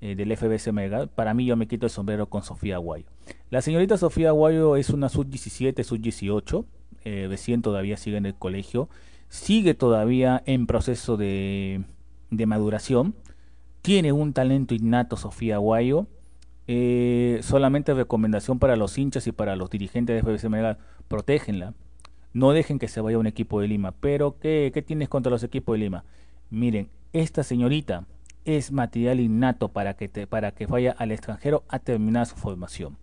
eh, 0.00 0.16
del 0.16 0.36
FBC 0.36 0.72
Mega, 0.72 1.06
para 1.06 1.32
mí 1.32 1.46
yo 1.46 1.56
me 1.56 1.68
quito 1.68 1.86
el 1.86 1.90
sombrero 1.90 2.28
con 2.28 2.42
Sofía 2.42 2.74
Aguayo. 2.74 3.06
La 3.50 3.62
señorita 3.62 3.96
Sofía 3.96 4.30
Aguayo 4.30 4.74
es 4.76 4.90
una 4.90 5.08
sub-17, 5.08 5.84
sub-18, 5.84 6.64
eh, 7.04 7.26
recién 7.28 7.62
todavía 7.62 7.96
sigue 7.96 8.16
en 8.16 8.26
el 8.26 8.34
colegio, 8.34 8.88
sigue 9.28 9.74
todavía 9.74 10.42
en 10.44 10.66
proceso 10.66 11.16
de, 11.16 11.84
de 12.30 12.46
maduración, 12.46 13.14
tiene 13.80 14.10
un 14.10 14.32
talento 14.32 14.74
innato 14.74 15.16
Sofía 15.16 15.54
Aguayo 15.54 16.08
eh, 16.70 17.40
solamente 17.42 17.94
recomendación 17.94 18.58
para 18.58 18.76
los 18.76 18.98
hinchas 18.98 19.26
y 19.26 19.32
para 19.32 19.56
los 19.56 19.70
dirigentes 19.70 20.14
de 20.14 20.22
FBC 20.22 20.50
Mega, 20.50 20.76
protégenla. 21.08 21.72
No 22.34 22.52
dejen 22.52 22.78
que 22.78 22.88
se 22.88 23.00
vaya 23.00 23.18
un 23.18 23.26
equipo 23.26 23.60
de 23.60 23.68
Lima. 23.68 23.92
Pero, 23.92 24.38
¿qué, 24.38 24.70
¿qué 24.72 24.82
tienes 24.82 25.08
contra 25.08 25.30
los 25.30 25.42
equipos 25.42 25.74
de 25.74 25.78
Lima? 25.78 26.04
Miren, 26.50 26.90
esta 27.14 27.42
señorita 27.42 28.04
es 28.44 28.70
material 28.70 29.18
innato 29.18 29.68
para 29.70 29.94
que, 29.94 30.08
te, 30.08 30.26
para 30.26 30.52
que 30.52 30.66
vaya 30.66 30.94
al 30.98 31.10
extranjero 31.10 31.64
a 31.68 31.78
terminar 31.78 32.26
su 32.26 32.36
formación. 32.36 32.98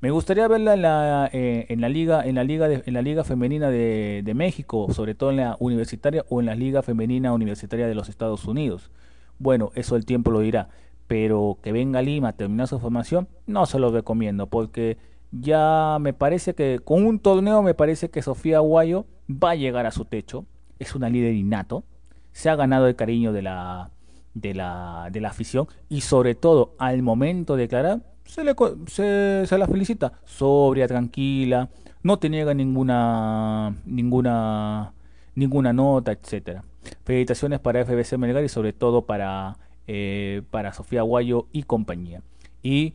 Me 0.00 0.10
gustaría 0.10 0.48
verla 0.48 0.74
en 0.74 0.82
la, 0.82 1.30
eh, 1.32 1.66
en 1.68 1.80
la 1.80 1.88
liga, 1.88 2.26
en 2.26 2.34
la 2.34 2.42
liga, 2.42 2.68
en 2.68 2.94
la 2.94 3.02
liga 3.02 3.22
femenina 3.22 3.70
de, 3.70 4.22
de, 4.24 4.34
México, 4.34 4.92
sobre 4.92 5.14
todo 5.14 5.30
en 5.30 5.36
la 5.36 5.56
universitaria 5.60 6.24
o 6.28 6.40
en 6.40 6.46
la 6.46 6.56
liga 6.56 6.82
femenina 6.82 7.32
universitaria 7.32 7.86
de 7.86 7.94
los 7.94 8.08
Estados 8.08 8.44
Unidos. 8.46 8.90
Bueno, 9.38 9.70
eso 9.76 9.94
el 9.94 10.04
tiempo 10.04 10.32
lo 10.32 10.40
dirá 10.40 10.70
pero 11.12 11.58
que 11.62 11.72
venga 11.72 11.98
a 11.98 12.02
Lima 12.02 12.28
a 12.28 12.32
terminar 12.32 12.68
su 12.68 12.78
formación, 12.78 13.28
no 13.46 13.66
se 13.66 13.78
lo 13.78 13.90
recomiendo, 13.90 14.46
porque 14.46 14.96
ya 15.30 15.98
me 16.00 16.14
parece 16.14 16.54
que 16.54 16.80
con 16.82 17.04
un 17.04 17.18
torneo 17.18 17.62
me 17.62 17.74
parece 17.74 18.08
que 18.08 18.22
Sofía 18.22 18.56
Aguayo 18.56 19.04
va 19.28 19.50
a 19.50 19.54
llegar 19.54 19.84
a 19.84 19.90
su 19.90 20.06
techo, 20.06 20.46
es 20.78 20.94
una 20.94 21.10
líder 21.10 21.34
innato, 21.34 21.84
se 22.32 22.48
ha 22.48 22.56
ganado 22.56 22.86
el 22.86 22.96
cariño 22.96 23.34
de 23.34 23.42
la, 23.42 23.90
de 24.32 24.54
la, 24.54 25.10
de 25.12 25.20
la 25.20 25.28
afición 25.28 25.66
y 25.90 26.00
sobre 26.00 26.34
todo 26.34 26.76
al 26.78 27.02
momento 27.02 27.56
de 27.56 27.64
declarar 27.64 28.00
se, 28.24 28.42
le, 28.42 28.54
se, 28.86 29.58
la 29.58 29.68
felicita, 29.68 30.14
sobria, 30.24 30.88
tranquila, 30.88 31.68
no 32.02 32.18
te 32.20 32.30
niega 32.30 32.54
ninguna, 32.54 33.76
ninguna, 33.84 34.94
ninguna 35.34 35.74
nota, 35.74 36.12
etcétera. 36.12 36.64
Felicitaciones 37.04 37.60
para 37.60 37.84
FBC 37.84 38.16
Melgar 38.16 38.44
y 38.44 38.48
sobre 38.48 38.72
todo 38.72 39.04
para 39.04 39.58
eh, 39.86 40.42
para 40.50 40.72
Sofía 40.72 41.02
Guayo 41.02 41.46
y 41.52 41.64
compañía. 41.64 42.22
Y 42.62 42.94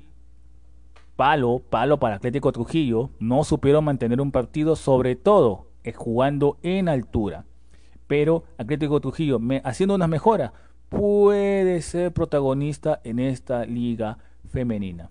palo, 1.15 1.62
palo 1.69 2.00
para 2.00 2.15
Atlético 2.15 2.52
Trujillo, 2.52 3.10
no 3.19 3.43
supieron 3.43 3.84
mantener 3.84 4.21
un 4.21 4.32
partido, 4.32 4.76
sobre 4.76 5.15
todo 5.15 5.67
eh, 5.84 5.93
jugando 5.93 6.58
en 6.63 6.89
altura. 6.89 7.45
Pero 8.08 8.43
Atlético 8.58 9.02
Trujillo, 9.02 9.39
me, 9.39 9.62
haciendo 9.65 9.95
unas 9.95 10.10
mejoras, 10.10 10.52
puede 10.89 11.82
ser 11.82 12.13
protagonista 12.13 13.02
en 13.04 13.19
esta 13.19 13.65
liga 13.65 14.17
femenina. 14.45 15.10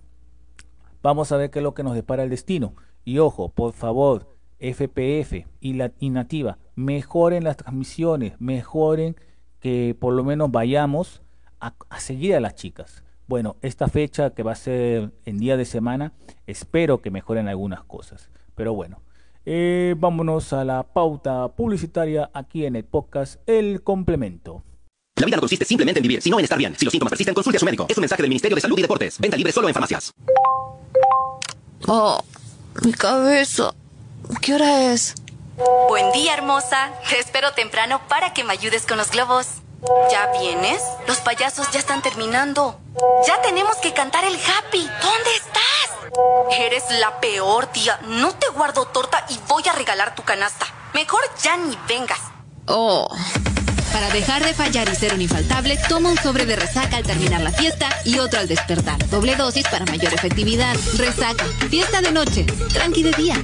Vamos 1.03 1.31
a 1.31 1.37
ver 1.37 1.51
qué 1.51 1.59
es 1.59 1.62
lo 1.62 1.75
que 1.75 1.83
nos 1.83 1.95
depara 1.95 2.23
el 2.23 2.31
destino. 2.31 2.75
Y 3.05 3.19
ojo, 3.19 3.51
por 3.51 3.73
favor, 3.73 4.37
FPF 4.59 5.47
y 5.61 5.75
la 5.75 5.93
Nativa, 6.01 6.59
mejoren 6.75 7.45
las 7.45 7.59
transmisiones, 7.59 8.41
mejoren 8.41 9.17
que 9.61 9.97
por 9.99 10.15
lo 10.15 10.25
menos 10.25 10.51
vayamos 10.51 11.23
a, 11.61 12.01
seguir 12.01 12.35
a 12.35 12.40
las 12.40 12.55
chicas. 12.55 13.03
Bueno, 13.27 13.57
esta 13.62 13.88
fecha 13.88 14.31
que 14.31 14.42
va 14.42 14.53
a 14.53 14.57
ser 14.57 15.12
en 15.25 15.38
día 15.38 15.57
de 15.57 15.64
semana, 15.64 16.12
espero 16.47 17.03
que 17.03 17.11
mejoren 17.11 17.49
algunas 17.49 17.83
cosas. 17.85 18.31
Pero 18.55 18.73
bueno, 18.75 19.03
eh, 19.45 19.95
vámonos 19.99 20.53
a 20.53 20.64
la 20.64 20.83
pauta 20.85 21.49
publicitaria 21.49 22.31
aquí 22.33 22.66
en 22.66 22.77
el 22.77 22.85
podcast 22.85 23.40
El 23.49 23.83
Complemento. 23.83 24.62
La 25.16 25.27
vida 25.27 25.37
no 25.37 25.40
consiste 25.40 25.64
simplemente 25.64 25.99
en 25.99 26.03
vivir, 26.03 26.21
sino 26.21 26.38
en 26.38 26.45
estar 26.45 26.59
bien. 26.59 26.77
Si 26.77 26.85
los 26.85 26.92
síntomas 26.92 27.11
persisten, 27.11 27.35
consulte 27.35 27.57
a 27.57 27.61
su 27.61 27.64
médico. 27.64 27.87
Es 27.88 27.97
un 27.97 28.03
mensaje 28.03 28.23
del 28.23 28.29
Ministerio 28.29 28.55
de 28.55 28.61
Salud 28.61 28.79
y 28.79 28.83
Deportes. 28.83 29.19
Venta 29.19 29.37
libre 29.37 29.51
solo 29.51 29.69
en 29.69 29.75
farmacias. 29.75 30.12
Oh, 31.88 32.23
mi 32.85 32.92
cabeza. 32.92 33.73
¿Qué 34.42 34.55
hora 34.55 34.92
es? 34.92 35.14
Buen 35.88 36.12
día, 36.12 36.35
hermosa. 36.35 36.92
Te 37.09 37.19
espero 37.19 37.53
temprano 37.53 38.01
para 38.09 38.35
que 38.35 38.45
me 38.45 38.53
ayudes 38.53 38.85
con 38.85 38.99
los 38.99 39.11
globos. 39.11 39.62
¿Ya 40.11 40.33
vienes? 40.39 40.83
Los 41.07 41.19
payasos 41.19 41.71
ya 41.71 41.79
están 41.79 42.03
terminando. 42.03 42.81
Ya 43.27 43.41
tenemos 43.43 43.77
que 43.77 43.93
cantar 43.93 44.25
el 44.25 44.35
happy. 44.35 44.89
¿Dónde 45.03 45.31
estás? 45.37 46.59
Eres 46.59 46.85
la 46.99 47.21
peor, 47.21 47.67
tía. 47.67 47.99
No 48.03 48.33
te 48.33 48.49
guardo 48.49 48.87
torta 48.87 49.25
y 49.29 49.39
voy 49.49 49.62
a 49.69 49.73
regalar 49.73 50.15
tu 50.15 50.23
canasta. 50.23 50.67
Mejor 50.95 51.21
ya 51.43 51.57
ni 51.57 51.77
vengas. 51.89 52.21
Oh. 52.67 53.09
Para 53.93 54.09
dejar 54.11 54.45
de 54.45 54.53
fallar 54.55 54.89
y 54.89 54.95
ser 54.95 55.15
un 55.15 55.23
infaltable, 55.23 55.79
toma 55.89 56.11
un 56.11 56.19
sobre 56.19 56.45
de 56.47 56.57
resaca 56.57 56.97
al 56.97 57.05
terminar 57.05 57.41
la 57.41 57.53
fiesta 57.53 57.89
y 58.05 58.19
otro 58.19 58.41
al 58.41 58.49
despertar. 58.49 58.99
Doble 59.09 59.37
dosis 59.37 59.67
para 59.69 59.85
mayor 59.87 60.12
efectividad. 60.12 60.75
Resaca. 60.97 61.45
Fiesta 61.71 62.01
de 62.01 62.12
noche. 62.12 62.45
Tranqui 62.73 63.03
de 63.03 63.12
día. 63.12 63.37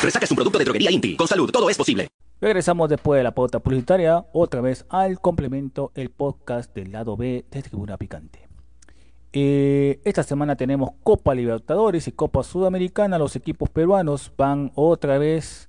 Resaca 0.00 0.24
es 0.24 0.30
un 0.30 0.36
producto 0.36 0.58
de 0.58 0.64
droguería 0.64 0.92
Inti. 0.92 1.16
Con 1.16 1.26
salud, 1.26 1.50
todo 1.50 1.68
es 1.68 1.76
posible. 1.76 2.08
Regresamos 2.40 2.88
después 2.88 3.18
de 3.18 3.24
la 3.24 3.34
pauta 3.34 3.58
publicitaria, 3.58 4.24
otra 4.32 4.60
vez 4.60 4.86
al 4.90 5.20
complemento, 5.20 5.90
el 5.96 6.10
podcast 6.10 6.72
del 6.72 6.92
lado 6.92 7.16
B 7.16 7.44
de 7.50 7.62
Tribuna 7.62 7.96
Picante. 7.96 8.48
Eh, 9.32 10.00
esta 10.04 10.22
semana 10.22 10.54
tenemos 10.54 10.90
Copa 11.02 11.34
Libertadores 11.34 12.06
y 12.06 12.12
Copa 12.12 12.44
Sudamericana. 12.44 13.18
Los 13.18 13.34
equipos 13.34 13.70
peruanos 13.70 14.32
van 14.36 14.70
otra 14.76 15.18
vez 15.18 15.68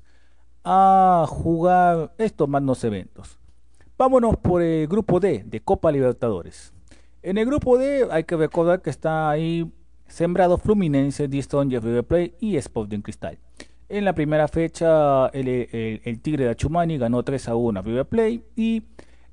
a 0.63 1.26
jugar 1.28 2.13
estos 2.20 2.48
magnos 2.48 2.84
eventos. 2.84 3.39
Vámonos 3.98 4.38
por 4.38 4.62
el 4.62 4.88
grupo 4.88 5.20
D 5.20 5.44
de 5.44 5.60
Copa 5.62 5.92
Libertadores. 5.92 6.72
En 7.24 7.39
el 7.39 7.48
grupo 7.48 7.80
D 7.80 8.08
hay 8.12 8.26
que 8.26 8.38
recordar 8.38 8.84
que 8.84 8.92
está 8.92 9.32
ahí 9.32 9.72
sembrado 10.08 10.60
Fluminense, 10.60 11.28
Diston, 11.28 11.72
River 11.72 12.04
Plate 12.06 12.36
y 12.39 12.58
Sporting 12.58 13.02
Cristal. 13.02 13.39
En 13.91 14.06
la 14.06 14.13
primera 14.13 14.47
fecha, 14.47 15.30
el, 15.30 16.19
Tigre 16.21 16.43
de 16.43 16.52
Achumani 16.52 16.99
ganó 16.99 17.23
3 17.23 17.47
a 17.49 17.56
1 17.56 17.80
a 17.80 17.82
River 17.82 18.06
Plate 18.06 18.43
y 18.56 18.84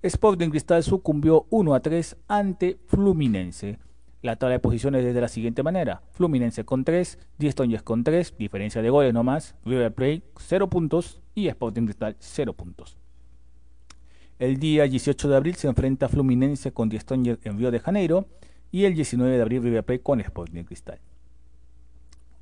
Sporting 0.00 0.48
Cristal 0.48 0.82
sucumbió 0.82 1.46
1 1.50 1.74
a 1.74 1.80
3 1.80 2.16
ante 2.26 2.78
Fluminense. 2.86 3.78
La 4.22 4.36
tabla 4.36 4.54
de 4.54 4.60
posiciones 4.60 5.04
es 5.04 5.14
de 5.14 5.20
la 5.20 5.28
siguiente 5.28 5.62
manera: 5.62 6.00
Fluminense 6.12 6.64
con 6.64 6.84
3, 6.84 7.18
Diestonjes 7.36 7.82
con 7.82 8.02
3, 8.02 8.34
diferencia 8.38 8.80
de 8.80 8.88
goles 8.88 9.12
nomás, 9.12 9.54
River 9.66 9.92
Plate 9.92 10.22
0 10.38 10.70
puntos 10.70 11.20
y 11.34 11.48
Sporting 11.48 11.84
Cristal 11.84 12.16
0 12.18 12.54
puntos. 12.54 12.96
El 14.38 14.58
día 14.58 14.84
18 14.84 15.28
de 15.28 15.36
abril 15.36 15.56
se 15.56 15.68
enfrenta 15.68 16.08
Fluminense 16.08 16.72
con 16.72 16.88
Diestonjes 16.88 17.40
en 17.44 17.58
Río 17.58 17.70
de 17.70 17.80
Janeiro 17.80 18.26
y 18.72 18.86
el 18.86 18.94
19 18.94 19.36
de 19.36 19.42
abril 19.42 19.62
River 19.62 19.84
Plate 19.84 20.02
con 20.02 20.18
Sporting 20.20 20.64
Cristal. 20.64 20.98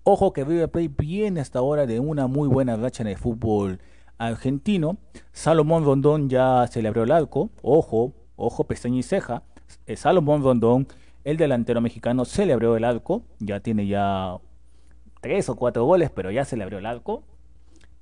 Ojo 0.07 0.35
que 0.35 0.45
River 0.45 0.71
Plate 0.71 0.93
viene 0.99 1.41
hasta 1.41 1.61
ahora 1.61 1.87
de 1.87 1.99
una 1.99 2.27
muy 2.27 2.47
buena 2.47 2.77
racha 2.77 3.03
en 3.03 3.09
el 3.09 3.17
fútbol 3.17 3.81
argentino. 4.19 4.99
Salomón 5.33 5.83
Rondón 5.83 6.29
ya 6.29 6.67
se 6.71 6.83
le 6.83 6.89
abrió 6.89 7.05
el 7.05 7.11
arco. 7.11 7.49
Ojo, 7.63 8.13
ojo, 8.37 8.65
pestaña 8.65 8.99
y 8.99 9.03
ceja. 9.03 9.45
Eh, 9.87 9.97
Salomón 9.97 10.43
Rondón, 10.43 10.89
el 11.25 11.39
delantero 11.39 11.81
mexicano, 11.81 12.27
se 12.27 12.45
le 12.45 12.53
abrió 12.53 12.77
el 12.77 12.85
arco. 12.85 13.23
Ya 13.39 13.61
tiene 13.61 13.87
ya 13.87 14.37
tres 15.23 15.49
o 15.49 15.57
cuatro 15.57 15.87
goles, 15.87 16.11
pero 16.11 16.31
ya 16.31 16.45
se 16.45 16.59
le 16.59 16.65
abrió 16.65 16.81
el 16.81 16.87
arco. 16.87 17.23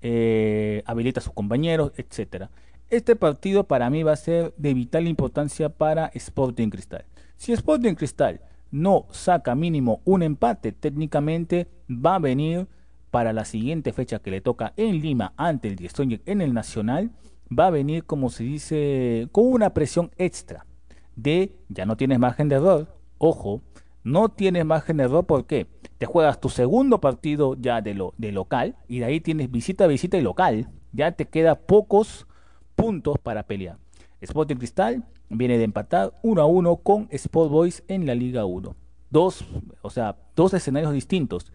Eh, 0.00 0.82
habilita 0.86 1.20
a 1.20 1.22
sus 1.22 1.32
compañeros, 1.32 1.92
etc. 1.96 2.46
Este 2.90 3.14
partido 3.14 3.68
para 3.68 3.90
mí 3.90 4.02
va 4.02 4.10
a 4.10 4.16
ser 4.16 4.52
de 4.56 4.74
vital 4.74 5.06
importancia 5.06 5.68
para 5.68 6.06
Sporting 6.14 6.68
Cristal. 6.68 7.04
Si 7.36 7.52
Sporting 7.52 7.94
Cristal 7.94 8.40
no 8.72 9.06
saca 9.10 9.54
mínimo 9.54 10.00
un 10.04 10.24
empate, 10.24 10.72
técnicamente 10.72 11.68
va 11.88 12.16
a 12.16 12.18
venir 12.18 12.66
para 13.12 13.32
la 13.32 13.44
siguiente 13.44 13.92
fecha 13.92 14.18
que 14.18 14.30
le 14.30 14.40
toca 14.40 14.72
en 14.76 15.00
Lima 15.00 15.34
ante 15.36 15.68
el 15.68 15.76
Diestonje 15.76 16.22
en 16.26 16.40
el 16.40 16.54
Nacional, 16.54 17.12
va 17.56 17.66
a 17.66 17.70
venir 17.70 18.04
como 18.04 18.30
se 18.30 18.42
dice 18.44 19.28
con 19.30 19.44
una 19.46 19.74
presión 19.74 20.10
extra 20.16 20.66
de 21.14 21.54
ya 21.68 21.84
no 21.84 21.96
tienes 21.96 22.18
margen 22.18 22.48
de 22.48 22.56
error, 22.56 22.98
ojo, 23.18 23.60
no 24.02 24.30
tienes 24.30 24.64
margen 24.64 24.96
de 24.96 25.04
error 25.04 25.26
porque 25.26 25.68
te 25.98 26.06
juegas 26.06 26.40
tu 26.40 26.48
segundo 26.48 27.00
partido 27.00 27.54
ya 27.60 27.82
de, 27.82 27.94
lo, 27.94 28.14
de 28.16 28.32
local 28.32 28.76
y 28.88 29.00
de 29.00 29.04
ahí 29.04 29.20
tienes 29.20 29.50
visita, 29.50 29.86
visita 29.86 30.16
y 30.16 30.22
local, 30.22 30.70
ya 30.92 31.12
te 31.12 31.28
queda 31.28 31.54
pocos 31.54 32.26
puntos 32.74 33.18
para 33.22 33.44
pelear. 33.44 33.78
Sporting 34.22 34.56
Cristal 34.56 35.04
viene 35.28 35.58
de 35.58 35.64
empatar 35.64 36.12
1 36.22 36.40
a 36.40 36.46
1 36.46 36.76
con 36.76 37.08
Sport 37.10 37.50
Boys 37.50 37.82
en 37.88 38.06
la 38.06 38.14
Liga 38.14 38.44
1. 38.44 38.74
Dos, 39.10 39.44
o 39.82 39.90
sea, 39.90 40.16
dos 40.36 40.54
escenarios 40.54 40.92
distintos. 40.92 41.52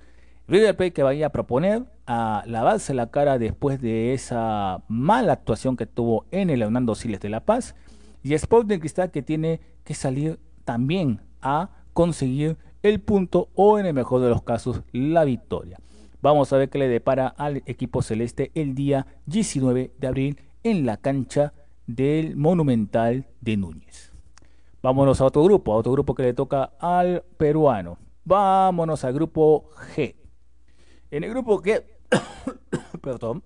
River 0.47 0.75
Plate 0.75 0.93
que 0.93 1.03
vaya 1.03 1.27
a 1.27 1.31
proponer 1.31 1.85
a 2.05 2.43
lavarse 2.45 2.93
la 2.93 3.09
cara 3.09 3.37
después 3.37 3.81
de 3.81 4.13
esa 4.13 4.83
mala 4.87 5.33
actuación 5.33 5.75
que 5.75 5.85
tuvo 5.85 6.25
en 6.31 6.49
el 6.49 6.61
Hernando 6.61 6.95
Siles 6.95 7.19
de 7.19 7.29
La 7.29 7.45
Paz 7.45 7.75
y 8.23 8.33
Sporting 8.33 8.79
Cristal 8.79 9.11
que 9.11 9.21
tiene 9.21 9.61
que 9.83 9.93
salir 9.93 10.39
también 10.63 11.21
a 11.41 11.69
conseguir 11.93 12.57
el 12.83 12.99
punto 12.99 13.49
o 13.55 13.79
en 13.79 13.85
el 13.85 13.93
mejor 13.93 14.21
de 14.21 14.29
los 14.29 14.43
casos 14.43 14.83
la 14.91 15.23
victoria. 15.23 15.79
Vamos 16.21 16.51
a 16.51 16.57
ver 16.57 16.69
qué 16.69 16.79
le 16.79 16.87
depara 16.87 17.27
al 17.27 17.63
equipo 17.65 18.01
celeste 18.01 18.51
el 18.55 18.75
día 18.75 19.07
19 19.25 19.93
de 19.97 20.07
abril 20.07 20.41
en 20.63 20.85
la 20.85 20.97
cancha 20.97 21.53
del 21.87 22.35
Monumental 22.35 23.25
de 23.41 23.57
Núñez. 23.57 24.13
Vámonos 24.83 25.19
a 25.21 25.25
otro 25.25 25.43
grupo, 25.43 25.73
a 25.73 25.77
otro 25.77 25.91
grupo 25.93 26.13
que 26.13 26.23
le 26.23 26.33
toca 26.33 26.71
al 26.79 27.23
peruano. 27.37 27.97
Vámonos 28.23 29.03
al 29.03 29.13
grupo 29.13 29.69
G. 29.95 30.15
En 31.09 31.23
el 31.23 31.29
grupo 31.29 31.61
G, 31.61 31.83
perdón, 33.01 33.43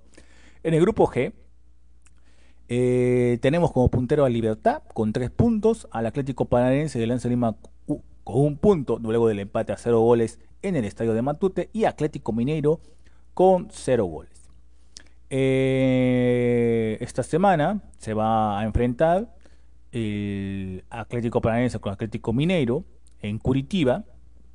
en 0.63 0.73
el 0.73 0.82
grupo 0.82 1.08
G 1.08 1.34
eh, 2.67 3.38
tenemos 3.41 3.71
como 3.71 3.89
puntero 3.89 4.23
a 4.23 4.30
Libertad 4.30 4.82
con 4.93 5.12
tres 5.12 5.30
puntos, 5.30 5.88
al 5.91 6.06
Atlético 6.06 6.45
Paranaense 6.45 6.99
de 6.99 7.08
Lanza 7.08 7.27
Lima 7.27 7.58
con 7.86 8.01
un 8.23 8.58
punto, 8.58 8.97
luego 8.99 9.27
del 9.27 9.39
empate 9.39 9.73
a 9.73 9.77
cero 9.77 9.99
goles 9.99 10.39
en 10.62 10.75
el 10.75 10.86
estadio 10.86 11.13
de 11.13 11.21
Matute, 11.21 11.69
y 11.73 11.86
Atlético 11.86 12.32
Mineiro 12.32 12.80
con 13.34 13.67
cero 13.71 14.06
goles. 14.06 14.31
Eh, 15.34 16.98
esta 17.00 17.24
semana 17.24 17.82
se 17.98 18.13
va 18.13 18.60
a 18.60 18.65
enfrentar 18.65 19.34
el 19.94 20.84
Atlético 20.89 21.39
Paranaense 21.41 21.80
con 21.80 21.94
Atlético 21.94 22.34
Mineiro 22.34 22.84
en 23.22 23.39
Curitiba. 23.39 24.04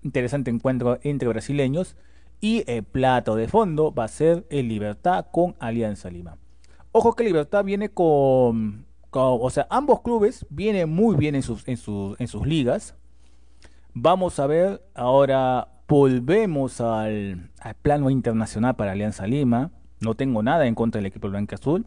Interesante 0.03 0.51
encuentro 0.51 0.99
entre 1.03 1.29
brasileños. 1.29 1.97
Y 2.43 2.63
el 2.71 2.85
plato 2.85 3.37
de 3.37 3.49
fondo 3.49 3.95
va 3.95 4.05
a 4.05 4.09
ser 4.09 4.47
el 4.51 4.69
Libertad 4.69 5.27
con 5.33 5.57
Alianza 5.59 6.11
Lima. 6.11 6.37
Ojo 6.93 7.15
que 7.15 7.25
Libertad 7.25 7.65
viene 7.65 7.89
con, 7.89 8.85
o 9.11 9.51
sea, 9.51 9.67
ambos 9.71 10.03
clubes 10.03 10.45
vienen 10.51 10.91
muy 10.91 11.17
bien 11.17 11.35
en 11.35 11.43
sus, 11.43 11.67
en 11.67 11.79
sus, 11.79 12.21
en 12.21 12.29
sus 12.29 12.47
ligas. 12.47 12.95
Vamos 13.95 14.39
a 14.39 14.47
ver, 14.47 14.83
ahora 14.95 15.69
volvemos 15.89 16.83
al, 16.83 17.51
al 17.61 17.75
plano 17.77 18.11
internacional 18.11 18.77
para 18.77 18.93
Alianza 18.93 19.27
Lima. 19.27 19.71
No 20.01 20.15
tengo 20.15 20.43
nada 20.43 20.67
en 20.67 20.75
contra 20.75 20.99
del 20.99 21.07
equipo 21.07 21.29
blanco 21.29 21.55
azul. 21.55 21.87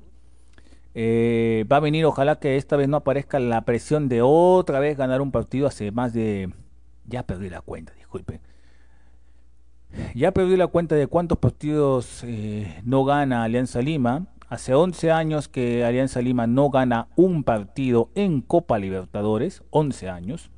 Eh, 0.95 1.65
va 1.72 1.78
a 1.78 1.82
venir, 1.82 2.06
ojalá 2.06 2.39
que 2.39 2.58
esta 2.58 2.76
vez 2.76 2.88
no 2.89 2.98
aparezca 2.98 3.39
la 3.39 3.63
presión 3.63 4.10
de 4.10 4.22
otra 4.22 4.80
vez 4.80 4.98
ganar 4.98 5.22
un 5.22 5.32
partido 5.32 5.67
hace 5.67 5.91
más 5.91 6.13
de... 6.13 6.52
Ya 7.06 7.24
perdí 7.24 7.50
la 7.50 7.62
cuenta, 7.62 7.93
disculpen. 7.93 8.41
Ya 10.13 10.32
perdí 10.32 10.56
la 10.56 10.67
cuenta 10.67 10.95
de 10.95 11.08
cuántos 11.08 11.38
partidos 11.38 12.24
eh, 12.24 12.82
no 12.84 13.06
gana 13.06 13.43
Alianza 13.43 13.82
Lima. 13.82 14.28
Hace 14.48 14.74
11 14.74 15.12
años 15.12 15.48
que 15.48 15.86
Alianza 15.86 16.22
Lima 16.22 16.48
no 16.48 16.69
gana 16.69 17.08
un 17.15 17.43
partido 17.43 18.10
en 18.15 18.41
Copa 18.41 18.78
Libertadores. 18.80 19.63
11 19.72 20.10
años. 20.10 20.52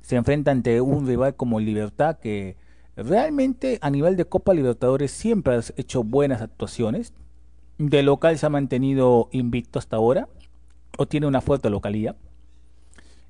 Se 0.00 0.16
enfrenta 0.16 0.50
ante 0.50 0.80
un 0.80 1.06
rival 1.06 1.36
como 1.36 1.60
Libertad 1.60 2.18
que 2.18 2.56
realmente 2.96 3.78
a 3.80 3.90
nivel 3.90 4.16
de 4.16 4.24
Copa 4.24 4.54
Libertadores 4.54 5.10
siempre 5.10 5.54
ha 5.54 5.60
hecho 5.76 6.04
buenas 6.04 6.42
actuaciones. 6.42 7.14
De 7.78 8.02
local 8.02 8.38
se 8.38 8.46
ha 8.46 8.50
mantenido 8.50 9.28
invicto 9.32 9.78
hasta 9.78 9.96
ahora, 9.96 10.28
o 10.98 11.06
tiene 11.06 11.26
una 11.26 11.40
fuerte 11.40 11.70
localía. 11.70 12.16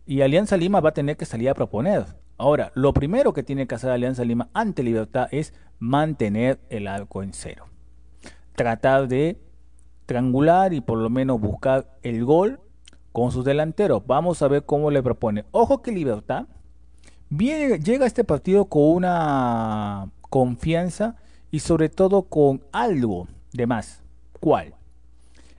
Y 0.04 0.20
Alianza 0.20 0.56
Lima 0.56 0.80
va 0.80 0.90
a 0.90 0.94
tener 0.94 1.16
que 1.16 1.26
salir 1.26 1.48
a 1.48 1.54
proponer. 1.54 2.06
Ahora, 2.38 2.72
lo 2.74 2.92
primero 2.92 3.32
que 3.32 3.44
tiene 3.44 3.66
que 3.66 3.76
hacer 3.76 3.90
Alianza 3.90 4.24
Lima 4.24 4.48
ante 4.52 4.82
Libertad 4.82 5.28
es 5.30 5.54
mantener 5.78 6.58
el 6.70 6.88
arco 6.88 7.22
en 7.22 7.32
cero. 7.32 7.66
Tratar 8.56 9.06
de 9.06 9.40
triangular 10.06 10.72
y 10.72 10.80
por 10.80 10.98
lo 10.98 11.08
menos 11.08 11.40
buscar 11.40 11.96
el 12.02 12.24
gol 12.24 12.60
con 13.12 13.30
sus 13.30 13.44
delanteros. 13.44 14.06
Vamos 14.06 14.42
a 14.42 14.48
ver 14.48 14.64
cómo 14.64 14.90
le 14.90 15.02
propone. 15.02 15.44
Ojo 15.52 15.82
que 15.82 15.92
Libertad 15.92 16.46
viene, 17.32 17.78
llega 17.78 18.06
este 18.06 18.24
partido 18.24 18.66
con 18.66 18.82
una 18.82 20.10
confianza 20.20 21.16
y 21.50 21.60
sobre 21.60 21.88
todo 21.88 22.22
con 22.24 22.62
algo 22.72 23.26
de 23.52 23.66
más. 23.66 24.02
¿Cuál? 24.38 24.74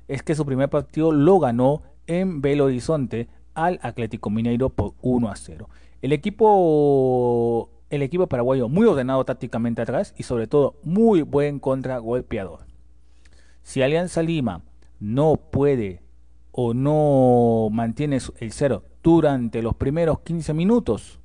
Es 0.08 0.22
que 0.22 0.36
su 0.36 0.46
primer 0.46 0.70
partido 0.70 1.12
lo 1.12 1.40
ganó 1.40 1.82
en 2.06 2.42
Belo 2.42 2.66
Horizonte 2.66 3.28
al 3.56 3.80
Atlético 3.82 4.30
Mineiro 4.30 4.70
por 4.70 4.94
1 5.02 5.30
a 5.30 5.36
0. 5.36 5.70
El 6.02 6.12
equipo, 6.12 7.70
el 7.90 8.02
equipo 8.04 8.28
paraguayo 8.28 8.70
muy 8.70 8.86
ordenado 8.86 9.26
tácticamente 9.26 9.82
atrás 9.82 10.14
y 10.18 10.24
sobre 10.24 10.48
todo 10.48 10.76
muy 10.84 11.24
buen 11.24 11.60
contragolpeador. 11.60 12.60
Si 13.64 13.82
Alianza 13.82 14.22
Lima 14.22 14.62
no 15.00 15.38
puede 15.38 16.02
o 16.52 16.74
no 16.76 17.70
mantiene 17.72 18.20
el 18.40 18.52
cero 18.52 18.84
durante 19.02 19.62
los 19.64 19.76
primeros 19.76 20.20
15 20.20 20.54
minutos, 20.54 21.20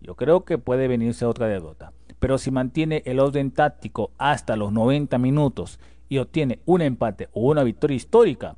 yo 0.00 0.16
creo 0.16 0.44
que 0.44 0.58
puede 0.58 0.88
venirse 0.88 1.24
otra 1.24 1.46
derrota. 1.46 1.92
Pero 2.18 2.38
si 2.38 2.50
mantiene 2.50 3.02
el 3.06 3.20
orden 3.20 3.50
táctico 3.50 4.10
hasta 4.18 4.56
los 4.56 4.72
90 4.72 5.18
minutos 5.18 5.78
y 6.08 6.18
obtiene 6.18 6.60
un 6.66 6.82
empate 6.82 7.28
o 7.32 7.48
una 7.48 7.62
victoria 7.62 7.96
histórica, 7.96 8.56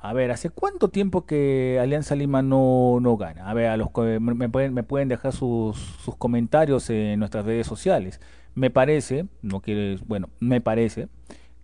a 0.00 0.12
ver, 0.12 0.30
¿hace 0.30 0.50
cuánto 0.50 0.88
tiempo 0.88 1.26
que 1.26 1.78
Alianza 1.80 2.14
Lima 2.14 2.40
no, 2.40 2.98
no 3.00 3.16
gana? 3.16 3.50
A 3.50 3.54
ver, 3.54 3.66
a 3.66 3.76
los 3.76 3.88
me 4.20 4.48
pueden, 4.48 4.72
me 4.72 4.84
pueden 4.84 5.08
dejar 5.08 5.32
sus, 5.32 5.76
sus 5.76 6.14
comentarios 6.16 6.88
en 6.88 7.18
nuestras 7.18 7.44
redes 7.44 7.66
sociales. 7.66 8.20
Me 8.54 8.70
parece, 8.70 9.26
no 9.42 9.60
quiere, 9.60 9.98
bueno, 10.06 10.28
me 10.38 10.60
parece 10.60 11.08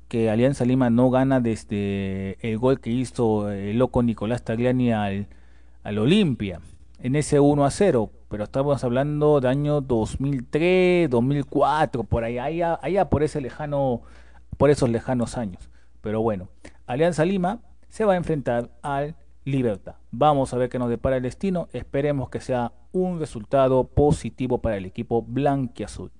que 0.08 0.30
Alianza 0.30 0.64
Lima 0.64 0.90
no 0.90 1.10
gana 1.10 1.40
desde 1.40 2.36
el 2.40 2.58
gol 2.58 2.80
que 2.80 2.90
hizo 2.90 3.50
el 3.50 3.78
loco 3.78 4.02
Nicolás 4.02 4.44
Tagliani 4.44 4.92
al, 4.92 5.28
al 5.84 5.98
Olimpia, 5.98 6.60
en 7.00 7.16
ese 7.16 7.38
1 7.38 7.64
a 7.64 7.70
0, 7.70 8.10
pero 8.34 8.42
estamos 8.42 8.82
hablando 8.82 9.40
de 9.40 9.46
año 9.46 9.80
2003, 9.80 11.08
2004, 11.08 12.02
por 12.02 12.24
ahí, 12.24 12.40
allá, 12.40 12.80
allá 12.82 13.08
por 13.08 13.22
ese 13.22 13.40
lejano, 13.40 14.02
por 14.56 14.70
esos 14.70 14.90
lejanos 14.90 15.38
años. 15.38 15.70
Pero 16.00 16.20
bueno, 16.20 16.48
Alianza 16.84 17.24
Lima 17.24 17.60
se 17.88 18.04
va 18.04 18.14
a 18.14 18.16
enfrentar 18.16 18.72
al 18.82 19.14
Libertad. 19.44 19.94
Vamos 20.10 20.52
a 20.52 20.56
ver 20.56 20.68
qué 20.68 20.80
nos 20.80 20.88
depara 20.88 21.18
el 21.18 21.22
destino. 21.22 21.68
Esperemos 21.72 22.28
que 22.28 22.40
sea 22.40 22.72
un 22.90 23.20
resultado 23.20 23.84
positivo 23.84 24.58
para 24.58 24.78
el 24.78 24.86
equipo 24.86 25.22
blanquiazul. 25.22 26.10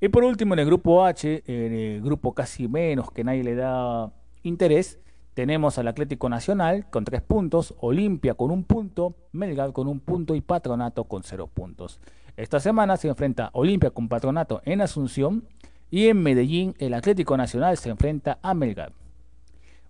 Y 0.00 0.08
por 0.08 0.24
último, 0.24 0.54
en 0.54 0.60
el 0.60 0.66
grupo 0.66 1.04
H, 1.04 1.42
en 1.46 1.74
el 1.74 2.00
grupo 2.00 2.32
casi 2.32 2.66
menos 2.66 3.10
que 3.10 3.24
nadie 3.24 3.44
le 3.44 3.56
da 3.56 4.10
interés, 4.42 4.98
tenemos 5.36 5.76
al 5.76 5.86
Atlético 5.86 6.30
Nacional 6.30 6.88
con 6.88 7.04
tres 7.04 7.20
puntos, 7.20 7.74
Olimpia 7.80 8.32
con 8.32 8.50
un 8.50 8.64
punto, 8.64 9.16
Melgar 9.32 9.74
con 9.74 9.86
un 9.86 10.00
punto 10.00 10.34
y 10.34 10.40
Patronato 10.40 11.04
con 11.04 11.24
cero 11.24 11.46
puntos. 11.52 12.00
Esta 12.38 12.58
semana 12.58 12.96
se 12.96 13.08
enfrenta 13.08 13.50
Olimpia 13.52 13.90
con 13.90 14.08
Patronato 14.08 14.62
en 14.64 14.80
Asunción 14.80 15.44
y 15.90 16.08
en 16.08 16.22
Medellín 16.22 16.74
el 16.78 16.94
Atlético 16.94 17.36
Nacional 17.36 17.76
se 17.76 17.90
enfrenta 17.90 18.38
a 18.40 18.54
Melgar. 18.54 18.92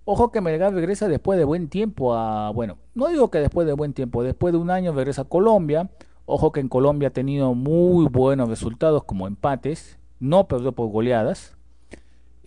Ojo 0.05 0.33
que 0.33 0.41
Melgar 0.41 0.75
regresa 0.75 1.07
después 1.07 1.39
de 1.39 1.45
buen 1.45 1.69
tiempo 1.69 2.17
a, 2.17 2.51
bueno, 2.51 2.79
no 2.97 3.07
digo 3.07 3.31
que 3.31 3.39
después 3.39 3.69
de 3.69 3.73
buen 3.73 3.93
tiempo, 3.93 4.25
después 4.25 4.53
de 4.53 4.59
un 4.59 4.71
año 4.71 4.95
regresa 4.95 5.23
a 5.23 5.27
Colombia. 5.27 5.91
Ojo 6.25 6.51
que 6.51 6.59
en 6.59 6.69
Colombia 6.69 7.07
ha 7.07 7.13
tenido 7.13 7.55
muy 7.55 8.07
buenos 8.07 8.49
resultados 8.49 9.05
como 9.05 9.29
empates, 9.29 9.97
no 10.19 10.49
perdió 10.49 10.73
por 10.73 10.91
goleadas. 10.91 11.57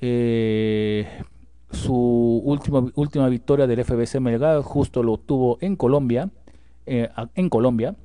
Eh, 0.01 1.07
su 1.71 2.41
última, 2.43 2.85
última 2.95 3.29
victoria 3.29 3.67
del 3.67 3.83
FBC 3.83 4.19
Melgar 4.19 4.61
justo 4.61 5.03
lo 5.03 5.17
tuvo 5.17 5.57
en 5.61 5.75
Colombia, 5.75 6.29
eh, 6.85 7.09
en 7.35 7.49
Colombia. 7.49 7.95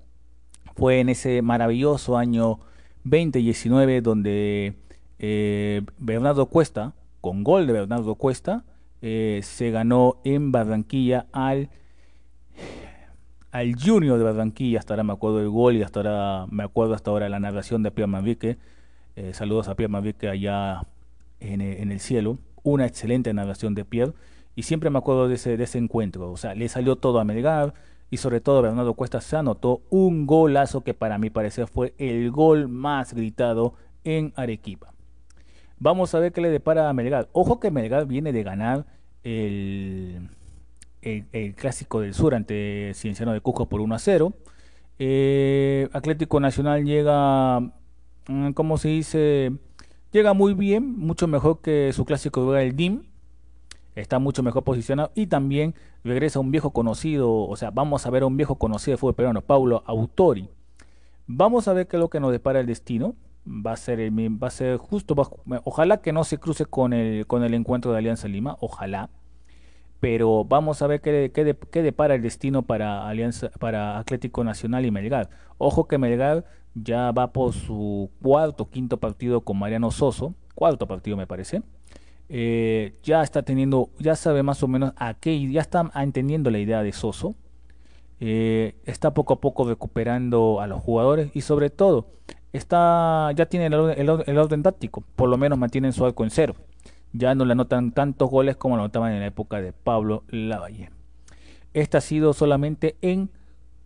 Fue 0.76 1.00
en 1.00 1.08
ese 1.08 1.40
maravilloso 1.42 2.16
año 2.16 2.58
2019 3.04 4.00
donde 4.00 4.74
eh, 5.18 5.82
Bernardo 5.98 6.46
Cuesta, 6.46 6.94
con 7.20 7.44
gol 7.44 7.66
de 7.66 7.72
Bernardo 7.72 8.14
Cuesta, 8.16 8.64
eh, 9.02 9.40
se 9.42 9.70
ganó 9.70 10.16
en 10.24 10.50
Barranquilla 10.50 11.26
al, 11.32 11.68
al 13.50 13.74
Junior 13.74 14.18
de 14.18 14.24
Barranquilla, 14.24 14.78
hasta 14.78 14.94
ahora 14.94 15.04
me 15.04 15.12
acuerdo 15.12 15.38
del 15.38 15.50
gol 15.50 15.76
y 15.76 15.82
hasta 15.82 16.00
ahora 16.00 16.46
me 16.50 16.64
acuerdo 16.64 16.94
hasta 16.94 17.10
ahora 17.10 17.28
la 17.28 17.38
narración 17.38 17.82
de 17.82 17.90
Pierre 17.90 18.10
Manrique. 18.10 18.58
Eh, 19.16 19.32
saludos 19.34 19.68
a 19.68 19.76
Pierre 19.76 19.92
Manrique 19.92 20.28
allá 20.28 20.86
en, 21.40 21.60
en, 21.60 21.92
el 21.92 22.00
cielo. 22.00 22.38
Una 22.64 22.86
excelente 22.86 23.32
narración 23.32 23.76
de 23.76 23.84
Pierre. 23.84 24.14
Y 24.56 24.64
siempre 24.64 24.90
me 24.90 24.98
acuerdo 24.98 25.28
de 25.28 25.36
ese, 25.36 25.56
de 25.56 25.62
ese 25.62 25.78
encuentro. 25.78 26.32
O 26.32 26.36
sea, 26.36 26.56
le 26.56 26.68
salió 26.68 26.96
todo 26.96 27.20
a 27.20 27.24
Melgar. 27.24 27.74
Y 28.10 28.16
sobre 28.16 28.40
todo 28.40 28.62
Bernardo 28.62 28.94
Cuesta 28.94 29.20
se 29.20 29.36
anotó 29.36 29.82
un 29.90 30.26
golazo 30.26 30.82
que 30.82 30.94
para 30.94 31.18
mi 31.18 31.30
parecer 31.30 31.68
fue 31.68 31.94
el 31.98 32.32
gol 32.32 32.68
más 32.68 33.14
gritado 33.14 33.74
en 34.02 34.32
Arequipa. 34.34 34.92
Vamos 35.78 36.14
a 36.14 36.18
ver 36.18 36.32
qué 36.32 36.40
le 36.40 36.50
depara 36.50 36.88
a 36.88 36.92
Melgar. 36.92 37.28
Ojo 37.32 37.60
que 37.60 37.70
Melgar 37.70 38.06
viene 38.06 38.32
de 38.32 38.42
ganar 38.42 38.86
el, 39.24 40.28
el, 41.02 41.54
Clásico 41.54 42.00
del 42.00 42.14
Sur 42.14 42.34
ante 42.34 42.92
Cienciano 42.94 43.32
de 43.32 43.40
Cusco 43.40 43.68
por 43.68 43.80
1 43.80 43.94
a 43.94 43.98
0. 43.98 44.32
Eh, 44.98 45.88
Atlético 45.92 46.38
Nacional 46.40 46.84
llega 46.84 47.60
mm, 48.28 48.52
como 48.52 48.78
se 48.78 48.88
dice, 48.88 49.52
llega 50.14 50.32
muy 50.32 50.54
bien, 50.54 50.96
mucho 50.96 51.26
mejor 51.26 51.60
que 51.60 51.92
su 51.92 52.04
clásico 52.04 52.52
de 52.52 52.62
el 52.62 52.76
DIM. 52.76 53.02
Está 53.96 54.18
mucho 54.18 54.42
mejor 54.42 54.62
posicionado 54.64 55.10
y 55.14 55.26
también 55.26 55.74
regresa 56.04 56.40
un 56.40 56.50
viejo 56.50 56.70
conocido, 56.70 57.32
o 57.32 57.56
sea, 57.56 57.70
vamos 57.70 58.06
a 58.06 58.10
ver 58.10 58.22
a 58.22 58.26
un 58.26 58.36
viejo 58.36 58.56
conocido 58.56 58.94
de 58.94 58.96
fútbol 58.98 59.14
peruano, 59.14 59.42
Paulo 59.42 59.82
Autori. 59.86 60.48
Vamos 61.26 61.68
a 61.68 61.72
ver 61.72 61.86
qué 61.86 61.96
es 61.96 62.00
lo 62.00 62.10
que 62.10 62.20
nos 62.20 62.32
depara 62.32 62.60
el 62.60 62.66
destino. 62.66 63.14
Va 63.46 63.72
a 63.72 63.76
ser, 63.76 64.10
va 64.10 64.46
a 64.46 64.50
ser 64.50 64.78
justo, 64.78 65.14
ojalá 65.64 65.98
que 65.98 66.12
no 66.12 66.24
se 66.24 66.38
cruce 66.38 66.64
con 66.64 66.92
el, 66.92 67.26
con 67.26 67.44
el 67.44 67.52
encuentro 67.52 67.92
de 67.92 67.98
Alianza 67.98 68.26
Lima, 68.26 68.56
ojalá 68.60 69.10
pero 70.04 70.44
vamos 70.44 70.82
a 70.82 70.86
ver 70.86 71.00
qué, 71.00 71.32
qué, 71.32 71.82
depara 71.82 72.14
el 72.14 72.20
destino 72.20 72.60
para 72.60 73.08
Alianza, 73.08 73.48
para 73.58 73.96
Atlético 73.96 74.44
Nacional 74.44 74.84
y 74.84 74.90
Melgar. 74.90 75.30
Ojo 75.56 75.88
que 75.88 75.96
Melgar 75.96 76.44
ya 76.74 77.10
va 77.10 77.32
por 77.32 77.54
su 77.54 78.10
cuarto, 78.20 78.68
quinto 78.68 78.98
partido 78.98 79.40
con 79.40 79.58
Mariano 79.58 79.90
Soso, 79.90 80.34
cuarto 80.54 80.86
partido 80.86 81.16
me 81.16 81.26
parece. 81.26 81.62
Eh, 82.28 82.98
ya 83.02 83.22
está 83.22 83.44
teniendo, 83.44 83.88
ya 83.98 84.14
sabe 84.14 84.42
más 84.42 84.62
o 84.62 84.68
menos 84.68 84.92
a 84.98 85.14
qué, 85.14 85.50
ya 85.50 85.62
está 85.62 85.90
entendiendo 85.94 86.50
la 86.50 86.58
idea 86.58 86.82
de 86.82 86.92
Soso. 86.92 87.34
Eh, 88.20 88.74
está 88.84 89.14
poco 89.14 89.32
a 89.32 89.40
poco 89.40 89.66
recuperando 89.66 90.60
a 90.60 90.66
los 90.66 90.82
jugadores 90.82 91.30
y 91.32 91.40
sobre 91.40 91.70
todo 91.70 92.08
está 92.52 93.32
ya 93.34 93.46
tiene 93.46 93.66
el, 93.68 93.74
el 94.26 94.38
orden 94.38 94.62
táctico, 94.62 95.02
por 95.16 95.30
lo 95.30 95.38
menos 95.38 95.58
mantienen 95.58 95.94
su 95.94 96.04
arco 96.04 96.24
en 96.24 96.30
cero 96.30 96.56
ya 97.14 97.34
no 97.34 97.44
le 97.44 97.52
anotan 97.52 97.92
tantos 97.92 98.28
goles 98.28 98.56
como 98.56 98.76
lo 98.76 98.82
anotaban 98.82 99.12
en 99.12 99.20
la 99.20 99.26
época 99.26 99.62
de 99.62 99.72
Pablo 99.72 100.24
Lavalle. 100.28 100.90
Esta 101.72 101.98
ha 101.98 102.00
sido 102.00 102.34
solamente 102.34 102.96
en 103.00 103.30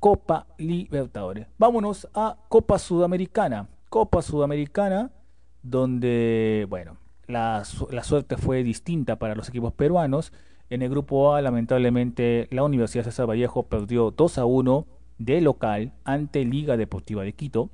Copa 0.00 0.46
Libertadores. 0.56 1.46
Vámonos 1.58 2.08
a 2.14 2.38
Copa 2.48 2.78
Sudamericana. 2.78 3.68
Copa 3.90 4.22
Sudamericana, 4.22 5.10
donde, 5.62 6.66
bueno, 6.68 6.96
la, 7.26 7.64
suerte 7.64 8.36
fue 8.36 8.62
distinta 8.62 9.16
para 9.18 9.34
los 9.34 9.48
equipos 9.48 9.72
peruanos. 9.74 10.32
En 10.70 10.82
el 10.82 10.90
grupo 10.90 11.34
A, 11.34 11.42
lamentablemente, 11.42 12.48
la 12.50 12.62
Universidad 12.62 13.04
César 13.04 13.28
Vallejo 13.28 13.64
perdió 13.64 14.10
2 14.10 14.38
a 14.38 14.44
1 14.46 14.86
de 15.18 15.40
local 15.40 15.92
ante 16.04 16.44
Liga 16.44 16.76
Deportiva 16.76 17.24
de 17.24 17.34
Quito. 17.34 17.70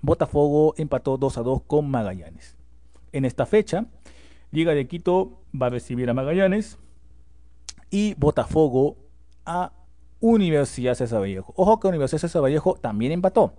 Botafogo 0.00 0.74
empató 0.76 1.16
2 1.16 1.38
a 1.38 1.42
2 1.42 1.62
con 1.62 1.90
Magallanes. 1.90 2.56
En 3.12 3.24
esta 3.24 3.46
fecha, 3.46 3.86
Liga 4.52 4.74
de 4.74 4.86
Quito 4.86 5.40
va 5.58 5.66
a 5.66 5.70
recibir 5.70 6.10
a 6.10 6.14
Magallanes 6.14 6.78
y 7.90 8.14
Botafogo 8.14 8.98
a 9.46 9.72
Universidad 10.20 10.94
César 10.94 11.22
Vallejo. 11.22 11.54
Ojo 11.56 11.80
que 11.80 11.88
Universidad 11.88 12.20
César 12.20 12.42
Vallejo 12.42 12.74
también 12.74 13.12
empató. 13.12 13.54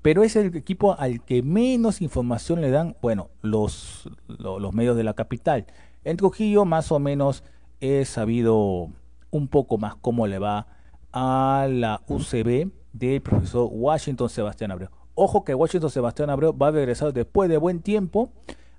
Pero 0.00 0.22
es 0.22 0.36
el 0.36 0.54
equipo 0.56 0.96
al 0.96 1.24
que 1.24 1.42
menos 1.42 2.00
información 2.00 2.60
le 2.60 2.70
dan, 2.70 2.96
bueno, 3.02 3.30
los, 3.42 4.08
los, 4.28 4.72
medios 4.72 4.96
de 4.96 5.02
la 5.02 5.14
capital. 5.14 5.66
En 6.04 6.16
Trujillo 6.16 6.64
más 6.64 6.92
o 6.92 7.00
menos 7.00 7.42
he 7.80 8.04
sabido 8.04 8.88
un 9.30 9.48
poco 9.48 9.76
más 9.76 9.96
cómo 9.96 10.28
le 10.28 10.38
va 10.38 10.68
a 11.12 11.66
la 11.68 12.00
UCB 12.06 12.70
del 12.92 13.20
profesor 13.22 13.68
Washington 13.72 14.28
Sebastián 14.28 14.70
Abreu. 14.70 14.90
Ojo 15.14 15.44
que 15.44 15.56
Washington 15.56 15.90
Sebastián 15.90 16.30
Abreu 16.30 16.56
va 16.56 16.68
a 16.68 16.70
regresar 16.70 17.12
después 17.12 17.50
de 17.50 17.58
buen 17.58 17.82
tiempo 17.82 18.32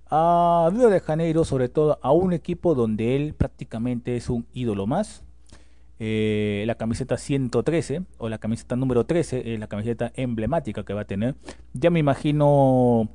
a 0.10 0.70
Río 0.74 0.90
de 0.90 1.00
Janeiro, 1.00 1.46
sobre 1.46 1.70
todo 1.70 2.00
a 2.02 2.12
un 2.12 2.34
equipo 2.34 2.76
donde 2.76 3.16
él 3.16 3.34
prácticamente 3.34 4.16
es 4.16 4.30
un 4.30 4.46
ídolo 4.54 4.88
más. 4.88 5.24
Eh, 6.00 6.64
la 6.66 6.76
camiseta 6.76 7.18
113 7.18 8.04
o 8.18 8.30
la 8.30 8.38
camiseta 8.38 8.76
número 8.76 9.06
13 9.06 9.54
es 9.54 9.60
la 9.60 9.68
camiseta 9.68 10.12
emblemática 10.16 10.84
que 10.84 10.94
va 10.94 11.02
a 11.02 11.06
tener. 11.06 11.36
Ya 11.74 11.90
me 11.90 12.00
imagino 12.00 13.10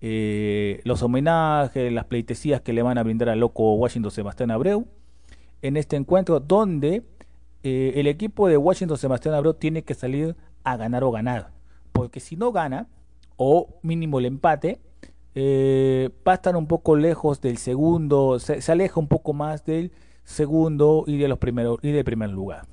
eh, 0.00 0.80
los 0.84 1.02
homenajes, 1.02 1.92
las 1.92 2.04
pleitesías 2.04 2.60
que 2.60 2.72
le 2.72 2.82
van 2.82 2.98
a 2.98 3.02
brindar 3.02 3.30
al 3.30 3.40
loco 3.40 3.74
Washington 3.74 4.10
Sebastián 4.10 4.50
Abreu 4.50 4.86
en 5.62 5.76
este 5.76 5.96
encuentro 5.96 6.38
donde 6.38 7.02
eh, 7.62 7.94
el 7.96 8.06
equipo 8.06 8.48
de 8.48 8.56
Washington 8.56 8.98
Sebastián 8.98 9.34
Abreu 9.34 9.54
tiene 9.54 9.82
que 9.82 9.94
salir 9.94 10.36
a 10.62 10.76
ganar 10.76 11.02
o 11.02 11.10
ganar. 11.10 11.50
Porque 11.92 12.20
si 12.20 12.36
no 12.36 12.52
gana, 12.52 12.88
o 13.36 13.78
mínimo 13.82 14.18
el 14.18 14.26
empate, 14.26 14.80
eh, 15.38 16.08
va 16.26 16.32
a 16.32 16.36
estar 16.36 16.56
un 16.56 16.66
poco 16.66 16.96
lejos 16.96 17.42
del 17.42 17.58
segundo, 17.58 18.38
se, 18.38 18.72
aleja 18.72 18.98
un 18.98 19.06
poco 19.06 19.34
más 19.34 19.66
del 19.66 19.92
segundo 20.24 21.04
y 21.06 21.18
de 21.18 21.28
los 21.28 21.38
primeros 21.38 21.78
y 21.82 21.92
del 21.92 22.04
primer 22.04 22.30
lugar. 22.30 22.66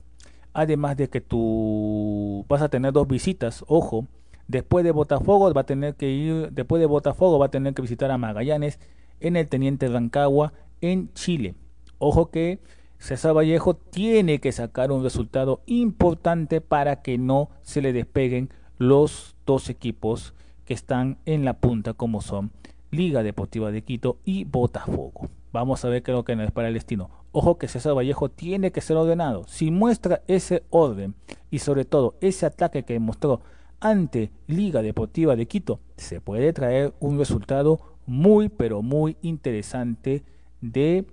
Además 0.54 0.96
de 0.96 1.10
que 1.10 1.20
tú 1.20 2.46
vas 2.48 2.62
a 2.62 2.70
tener 2.70 2.94
dos 2.94 3.06
visitas, 3.06 3.66
ojo, 3.68 4.08
después 4.48 4.86
de 4.86 4.92
Botafogo 4.92 5.54
va 5.54 5.62
a 5.62 5.66
tener 5.66 5.96
que 5.96 6.10
ir, 6.10 6.52
después 6.54 6.80
de 6.80 6.86
Botafogo 6.86 7.38
va 7.38 7.48
a 7.48 7.52
tener 7.52 7.74
que 7.74 7.82
visitar 7.82 8.10
a 8.12 8.18
Magallanes 8.18 8.80
en 9.20 9.36
el 9.36 9.50
Teniente 9.50 9.90
Rancagua 9.90 10.54
en 10.80 11.12
Chile. 11.14 11.56
Ojo 11.98 12.32
que 12.32 12.62
César 12.98 13.36
Vallejo 13.36 13.74
tiene 13.74 14.40
que 14.40 14.54
sacar 14.54 14.94
un 14.94 15.04
resultado 15.04 15.64
importante 15.66 16.62
para 16.62 17.02
que 17.02 17.18
no 17.18 17.50
se 17.62 17.82
le 17.82 17.92
despeguen 17.92 18.52
los 18.78 19.36
dos 19.46 19.70
equipos 19.70 20.34
que 20.66 20.74
están 20.74 21.18
en 21.26 21.46
la 21.46 21.54
punta 21.54 21.94
como 21.94 22.22
son 22.22 22.52
Liga 22.92 23.24
Deportiva 23.24 23.72
de 23.72 23.84
Quito 23.84 24.18
y 24.24 24.44
Botafogo. 24.44 25.30
Vamos 25.52 25.84
a 25.84 25.90
ver 25.90 26.04
qué 26.04 26.12
es 26.12 26.16
lo 26.16 26.24
que 26.24 26.36
nos 26.36 26.52
para 26.52 26.68
el 26.68 26.74
destino. 26.74 27.10
Ojo 27.32 27.58
que 27.58 27.68
César 27.68 27.96
Vallejo 27.96 28.30
tiene 28.30 28.72
que 28.72 28.82
ser 28.82 28.98
ordenado. 28.98 29.46
Si 29.48 29.72
muestra 29.72 30.22
ese 30.28 30.64
orden 30.70 31.16
y 31.50 31.60
sobre 31.60 31.86
todo 31.86 32.16
ese 32.22 32.46
ataque 32.46 32.84
que 32.84 33.00
mostró 33.00 33.42
ante 33.80 34.32
Liga 34.48 34.82
Deportiva 34.82 35.36
de 35.36 35.48
Quito, 35.48 35.80
se 35.98 36.22
puede 36.22 36.54
traer 36.54 36.94
un 37.00 37.18
resultado 37.18 37.80
muy 38.06 38.50
pero 38.50 38.82
muy 38.82 39.18
interesante 39.22 40.24
de 40.62 41.06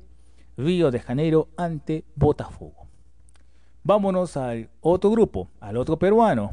Río 0.57 0.91
de 0.91 1.01
Janeiro 1.01 1.49
ante 1.57 2.05
Botafogo. 2.15 2.87
Vámonos 3.83 4.37
al 4.37 4.69
otro 4.83 5.11
grupo, 5.11 5.49
al 5.59 5.79
otro 5.79 5.99
peruano, 5.99 6.53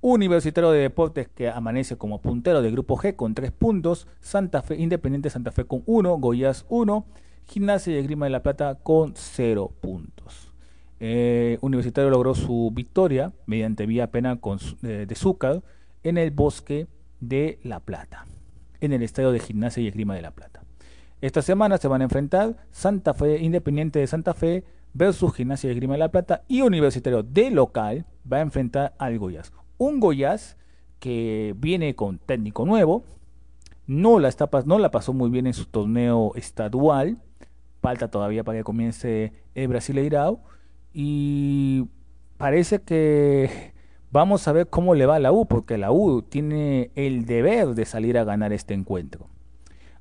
Universitario 0.00 0.70
de 0.70 0.78
Deportes 0.78 1.28
que 1.28 1.48
amanece 1.48 1.96
como 1.96 2.20
puntero 2.20 2.62
del 2.62 2.72
grupo 2.72 2.96
G 2.96 3.16
con 3.16 3.34
3 3.34 3.50
puntos, 3.50 4.06
Santa 4.20 4.62
Fe, 4.62 4.76
Independiente 4.76 5.28
Santa 5.28 5.50
Fe 5.50 5.64
con 5.64 5.82
1, 5.86 6.18
Goiás 6.18 6.66
1, 6.68 7.04
Gimnasia 7.46 7.98
y 7.98 8.02
Grima 8.04 8.26
de 8.26 8.30
la 8.30 8.44
Plata 8.44 8.76
con 8.76 9.14
0 9.16 9.72
puntos. 9.80 10.52
Eh, 11.00 11.58
Universitario 11.62 12.10
logró 12.10 12.36
su 12.36 12.70
victoria 12.72 13.32
mediante 13.46 13.86
vía 13.86 14.10
penal 14.12 14.40
de 14.82 15.14
Zúcar 15.16 15.62
en 16.04 16.16
el 16.16 16.30
bosque 16.30 16.86
de 17.18 17.58
La 17.64 17.80
Plata, 17.80 18.24
en 18.80 18.92
el 18.92 19.02
estadio 19.02 19.32
de 19.32 19.40
Gimnasia 19.40 19.82
y 19.82 19.90
Grima 19.90 20.14
de 20.14 20.22
la 20.22 20.30
Plata. 20.30 20.62
Esta 21.20 21.42
semana 21.42 21.76
se 21.78 21.88
van 21.88 22.02
a 22.02 22.04
enfrentar 22.04 22.56
Santa 22.70 23.14
Fe, 23.14 23.38
Independiente 23.38 23.98
de 23.98 24.06
Santa 24.06 24.32
Fe 24.34 24.62
versus 24.94 25.34
Gimnasia 25.34 25.72
y 25.72 25.74
Grima 25.74 25.94
de 25.94 25.98
la 25.98 26.12
Plata 26.12 26.44
y 26.46 26.60
Universitario 26.60 27.24
de 27.24 27.50
local 27.50 28.06
va 28.30 28.36
a 28.36 28.42
enfrentar 28.42 28.94
al 28.98 29.18
Goiás 29.18 29.50
un 29.78 30.00
Goiás 30.00 30.56
que 30.98 31.54
viene 31.56 31.94
con 31.94 32.18
técnico 32.18 32.66
nuevo, 32.66 33.04
no 33.86 34.18
la, 34.18 34.28
está, 34.28 34.50
no 34.66 34.78
la 34.78 34.90
pasó 34.90 35.12
muy 35.12 35.30
bien 35.30 35.46
en 35.46 35.54
su 35.54 35.64
torneo 35.64 36.32
estadual, 36.34 37.18
falta 37.80 38.10
todavía 38.10 38.44
para 38.44 38.58
que 38.58 38.64
comience 38.64 39.32
el 39.54 39.68
Brasileirao 39.68 40.40
y 40.92 41.86
parece 42.36 42.80
que 42.80 43.72
vamos 44.10 44.46
a 44.48 44.52
ver 44.52 44.68
cómo 44.68 44.94
le 44.94 45.06
va 45.06 45.16
a 45.16 45.20
la 45.20 45.32
U, 45.32 45.46
porque 45.46 45.78
la 45.78 45.92
U 45.92 46.22
tiene 46.22 46.90
el 46.94 47.24
deber 47.24 47.68
de 47.74 47.84
salir 47.84 48.18
a 48.18 48.24
ganar 48.24 48.52
este 48.52 48.74
encuentro. 48.74 49.28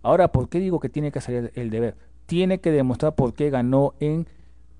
Ahora, 0.01 0.31
¿por 0.31 0.49
qué 0.49 0.59
digo 0.59 0.79
que 0.79 0.89
tiene 0.89 1.11
que 1.11 1.21
salir 1.21 1.51
el 1.55 1.69
deber? 1.69 1.95
Tiene 2.25 2.59
que 2.59 2.71
demostrar 2.71 3.15
por 3.15 3.33
qué 3.33 3.49
ganó 3.49 3.93
en, 3.99 4.27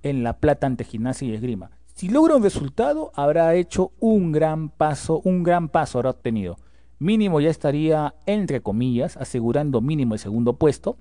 en 0.04 0.24
La 0.24 0.38
Plata 0.38 0.68
ante 0.68 0.84
Gimnasia 0.84 1.28
y 1.28 1.34
Esgrima. 1.34 1.77
Si 1.98 2.10
logra 2.10 2.36
un 2.36 2.44
resultado, 2.44 3.12
habrá 3.16 3.56
hecho 3.56 3.92
un 4.00 4.32
gran 4.32 4.70
paso, 4.70 5.20
un 5.24 5.42
gran 5.42 5.68
paso 5.68 5.98
habrá 5.98 6.12
obtenido. 6.12 6.56
Mínimo 7.00 7.42
ya 7.42 7.50
estaría, 7.50 8.14
entre 8.28 8.62
comillas, 8.62 9.18
asegurando 9.18 9.82
mínimo 9.82 10.14
el 10.14 10.20
segundo 10.20 10.54
puesto. 10.54 10.96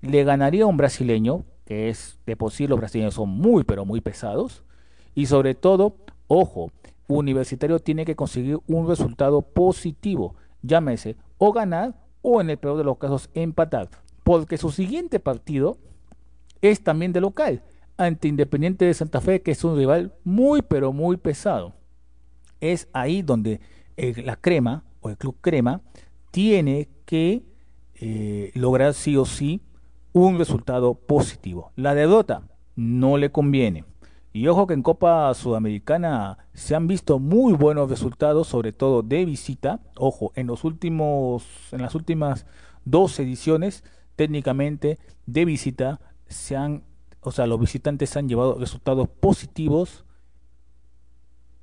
Le 0.00 0.24
ganaría 0.24 0.64
a 0.64 0.66
un 0.66 0.76
brasileño, 0.76 1.44
que 1.64 1.90
es 1.90 2.18
de 2.26 2.34
por 2.34 2.50
sí 2.50 2.66
los 2.66 2.80
brasileños 2.80 3.14
son 3.14 3.28
muy, 3.28 3.62
pero 3.62 3.84
muy 3.84 4.00
pesados. 4.00 4.64
Y 5.14 5.26
sobre 5.26 5.54
todo, 5.54 5.94
ojo, 6.26 6.72
Universitario 7.06 7.78
tiene 7.78 8.04
que 8.04 8.16
conseguir 8.16 8.58
un 8.66 8.88
resultado 8.88 9.42
positivo, 9.42 10.34
llámese 10.60 11.14
o 11.38 11.52
ganar 11.52 11.94
o 12.20 12.40
en 12.40 12.50
el 12.50 12.58
peor 12.58 12.78
de 12.78 12.84
los 12.84 12.98
casos 12.98 13.30
empatar, 13.34 13.90
porque 14.24 14.58
su 14.58 14.72
siguiente 14.72 15.20
partido 15.20 15.78
es 16.62 16.82
también 16.82 17.12
de 17.12 17.20
local 17.20 17.62
ante 18.04 18.28
Independiente 18.28 18.84
de 18.84 18.94
Santa 18.94 19.20
Fe, 19.20 19.42
que 19.42 19.52
es 19.52 19.64
un 19.64 19.76
rival 19.76 20.14
muy 20.24 20.62
pero 20.62 20.92
muy 20.92 21.16
pesado. 21.16 21.74
Es 22.60 22.88
ahí 22.92 23.22
donde 23.22 23.60
la 23.96 24.36
crema 24.36 24.84
o 25.00 25.10
el 25.10 25.16
club 25.16 25.36
crema 25.40 25.82
tiene 26.30 26.88
que 27.04 27.44
eh, 27.94 28.50
lograr 28.54 28.94
sí 28.94 29.16
o 29.16 29.24
sí 29.24 29.62
un 30.12 30.38
resultado 30.38 30.94
positivo. 30.94 31.72
La 31.76 31.94
derrota 31.94 32.42
no 32.76 33.16
le 33.16 33.30
conviene. 33.30 33.84
Y 34.34 34.46
ojo 34.46 34.66
que 34.66 34.74
en 34.74 34.82
Copa 34.82 35.32
Sudamericana 35.34 36.38
se 36.54 36.74
han 36.74 36.86
visto 36.86 37.18
muy 37.18 37.52
buenos 37.52 37.90
resultados, 37.90 38.48
sobre 38.48 38.72
todo 38.72 39.02
de 39.02 39.26
visita. 39.26 39.80
Ojo, 39.96 40.32
en 40.34 40.46
los 40.46 40.64
últimos, 40.64 41.44
en 41.70 41.82
las 41.82 41.94
últimas 41.94 42.46
dos 42.84 43.18
ediciones, 43.20 43.84
técnicamente 44.16 44.98
de 45.26 45.44
visita, 45.44 46.00
se 46.26 46.56
han, 46.56 46.82
o 47.22 47.30
sea, 47.32 47.46
los 47.46 47.60
visitantes 47.60 48.16
han 48.16 48.28
llevado 48.28 48.58
resultados 48.58 49.08
positivos, 49.08 50.04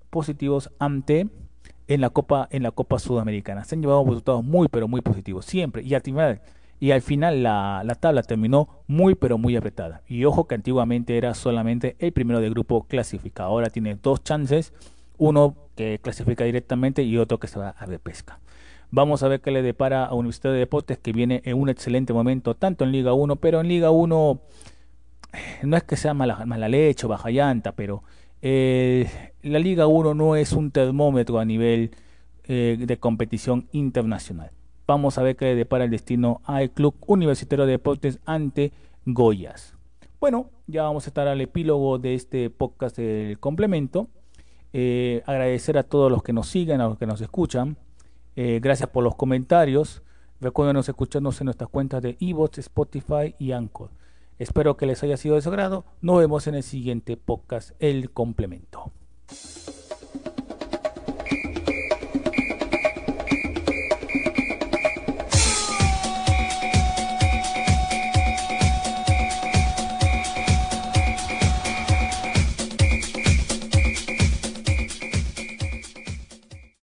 positivos 0.10 0.72
ante 0.80 1.28
en 1.88 2.01
la 2.01 2.10
Copa, 2.10 2.47
en 2.51 2.64
la 2.64 2.72
Copa 2.72 2.97
Sudamericana. 2.97 3.66
Se 3.66 3.76
han 3.76 3.82
llevado 3.82 4.03
resultados 4.05 4.43
muy, 4.43 4.68
pero 4.70 4.88
muy 4.88 5.01
positivos, 5.01 5.45
siempre. 5.45 5.84
Y 5.84 5.93
al 5.95 6.01
final, 6.01 6.41
y 6.80 6.91
al 6.91 7.01
final 7.01 7.43
la, 7.43 7.82
la, 7.84 7.95
tabla 7.95 8.24
terminó 8.24 8.84
muy, 8.88 9.16
pero 9.16 9.38
muy 9.38 9.57
apretada. 9.57 10.01
Y 10.07 10.24
ojo 10.24 10.47
que 10.47 10.55
antiguamente 10.55 11.18
era 11.18 11.34
solamente 11.34 11.97
el 11.99 12.14
primero 12.14 12.39
de 12.39 12.49
grupo 12.49 12.84
clasificado. 12.84 13.49
Ahora 13.49 13.70
tiene 13.70 13.95
dos 13.95 14.24
chances, 14.24 14.74
uno 15.18 15.55
que 15.76 15.99
clasifica 15.99 16.45
directamente 16.45 17.03
y 17.03 17.18
otro 17.18 17.38
que 17.39 17.47
se 17.47 17.60
va 17.60 17.70
a 17.70 17.86
repesca. 17.86 18.39
Vamos 18.91 19.24
a 19.24 19.28
ver 19.28 19.41
qué 19.41 19.51
le 19.51 19.62
depara 19.62 20.05
a 20.05 20.14
Universidad 20.14 20.53
de 20.53 20.60
Deportes, 20.60 20.97
que 20.97 21.12
viene 21.12 21.41
en 21.43 21.60
un 21.60 21.70
excelente 21.70 22.14
momento, 22.14 22.55
tanto 22.55 22.86
en 22.86 22.91
Liga 22.91 23.14
1, 23.14 23.36
pero 23.36 23.62
en 23.62 23.68
Liga 23.68 23.91
1 23.91 24.41
eh, 24.41 24.78
no 25.63 25.77
es 25.77 25.84
que 25.84 25.95
sea 25.95 26.13
mala, 26.13 26.45
mala 26.45 26.67
leche 26.67 27.05
o 27.05 27.09
baja 27.09 27.30
llanta, 27.30 27.71
pero 27.73 28.03
eh, 28.41 29.34
la 29.43 29.59
Liga 29.59 29.88
1 29.88 30.13
no 30.13 30.36
es 30.36 30.53
un 30.53 30.71
termómetro 30.71 31.39
a 31.39 31.45
nivel 31.45 31.91
eh, 32.45 32.77
de 32.80 32.97
competición 32.97 33.67
internacional. 33.71 34.51
Vamos 34.88 35.17
a 35.17 35.23
ver 35.23 35.36
qué 35.36 35.45
le 35.45 35.55
depara 35.55 35.84
el 35.84 35.91
destino 35.91 36.41
al 36.45 36.71
Club 36.71 36.95
Universitario 37.05 37.65
de 37.65 37.73
Deportes 37.73 38.19
ante 38.25 38.71
Goyas. 39.05 39.75
Bueno, 40.19 40.49
ya 40.67 40.84
vamos 40.84 41.05
a 41.05 41.09
estar 41.09 41.27
al 41.27 41.39
epílogo 41.41 41.99
de 41.99 42.15
este 42.15 42.49
podcast 42.49 42.97
del 42.97 43.39
complemento. 43.39 44.07
Eh, 44.73 45.21
agradecer 45.25 45.77
a 45.77 45.84
todos 45.84 46.11
los 46.11 46.23
que 46.23 46.34
nos 46.34 46.47
siguen, 46.47 46.82
a 46.82 46.88
los 46.88 46.97
que 46.97 47.05
nos 47.05 47.21
escuchan. 47.21 47.77
gracias 48.36 48.89
por 48.89 49.03
los 49.03 49.15
comentarios. 49.15 50.01
Recuerden 50.41 50.77
escucharnos 50.77 51.39
en 51.41 51.45
nuestras 51.45 51.69
cuentas 51.69 52.01
de 52.01 52.15
Evox, 52.21 52.59
Spotify 52.59 53.36
y 53.38 53.51
Anchor. 53.51 53.89
Espero 54.39 54.77
que 54.77 54.85
les 54.85 55.03
haya 55.03 55.17
sido 55.17 55.35
de 55.35 55.41
su 55.41 55.49
agrado. 55.49 55.83
Nos 56.01 56.19
vemos 56.19 56.47
en 56.47 56.55
el 56.55 56.63
siguiente 56.63 57.17
podcast, 57.17 57.71
El 57.79 58.11
Complemento. 58.11 58.93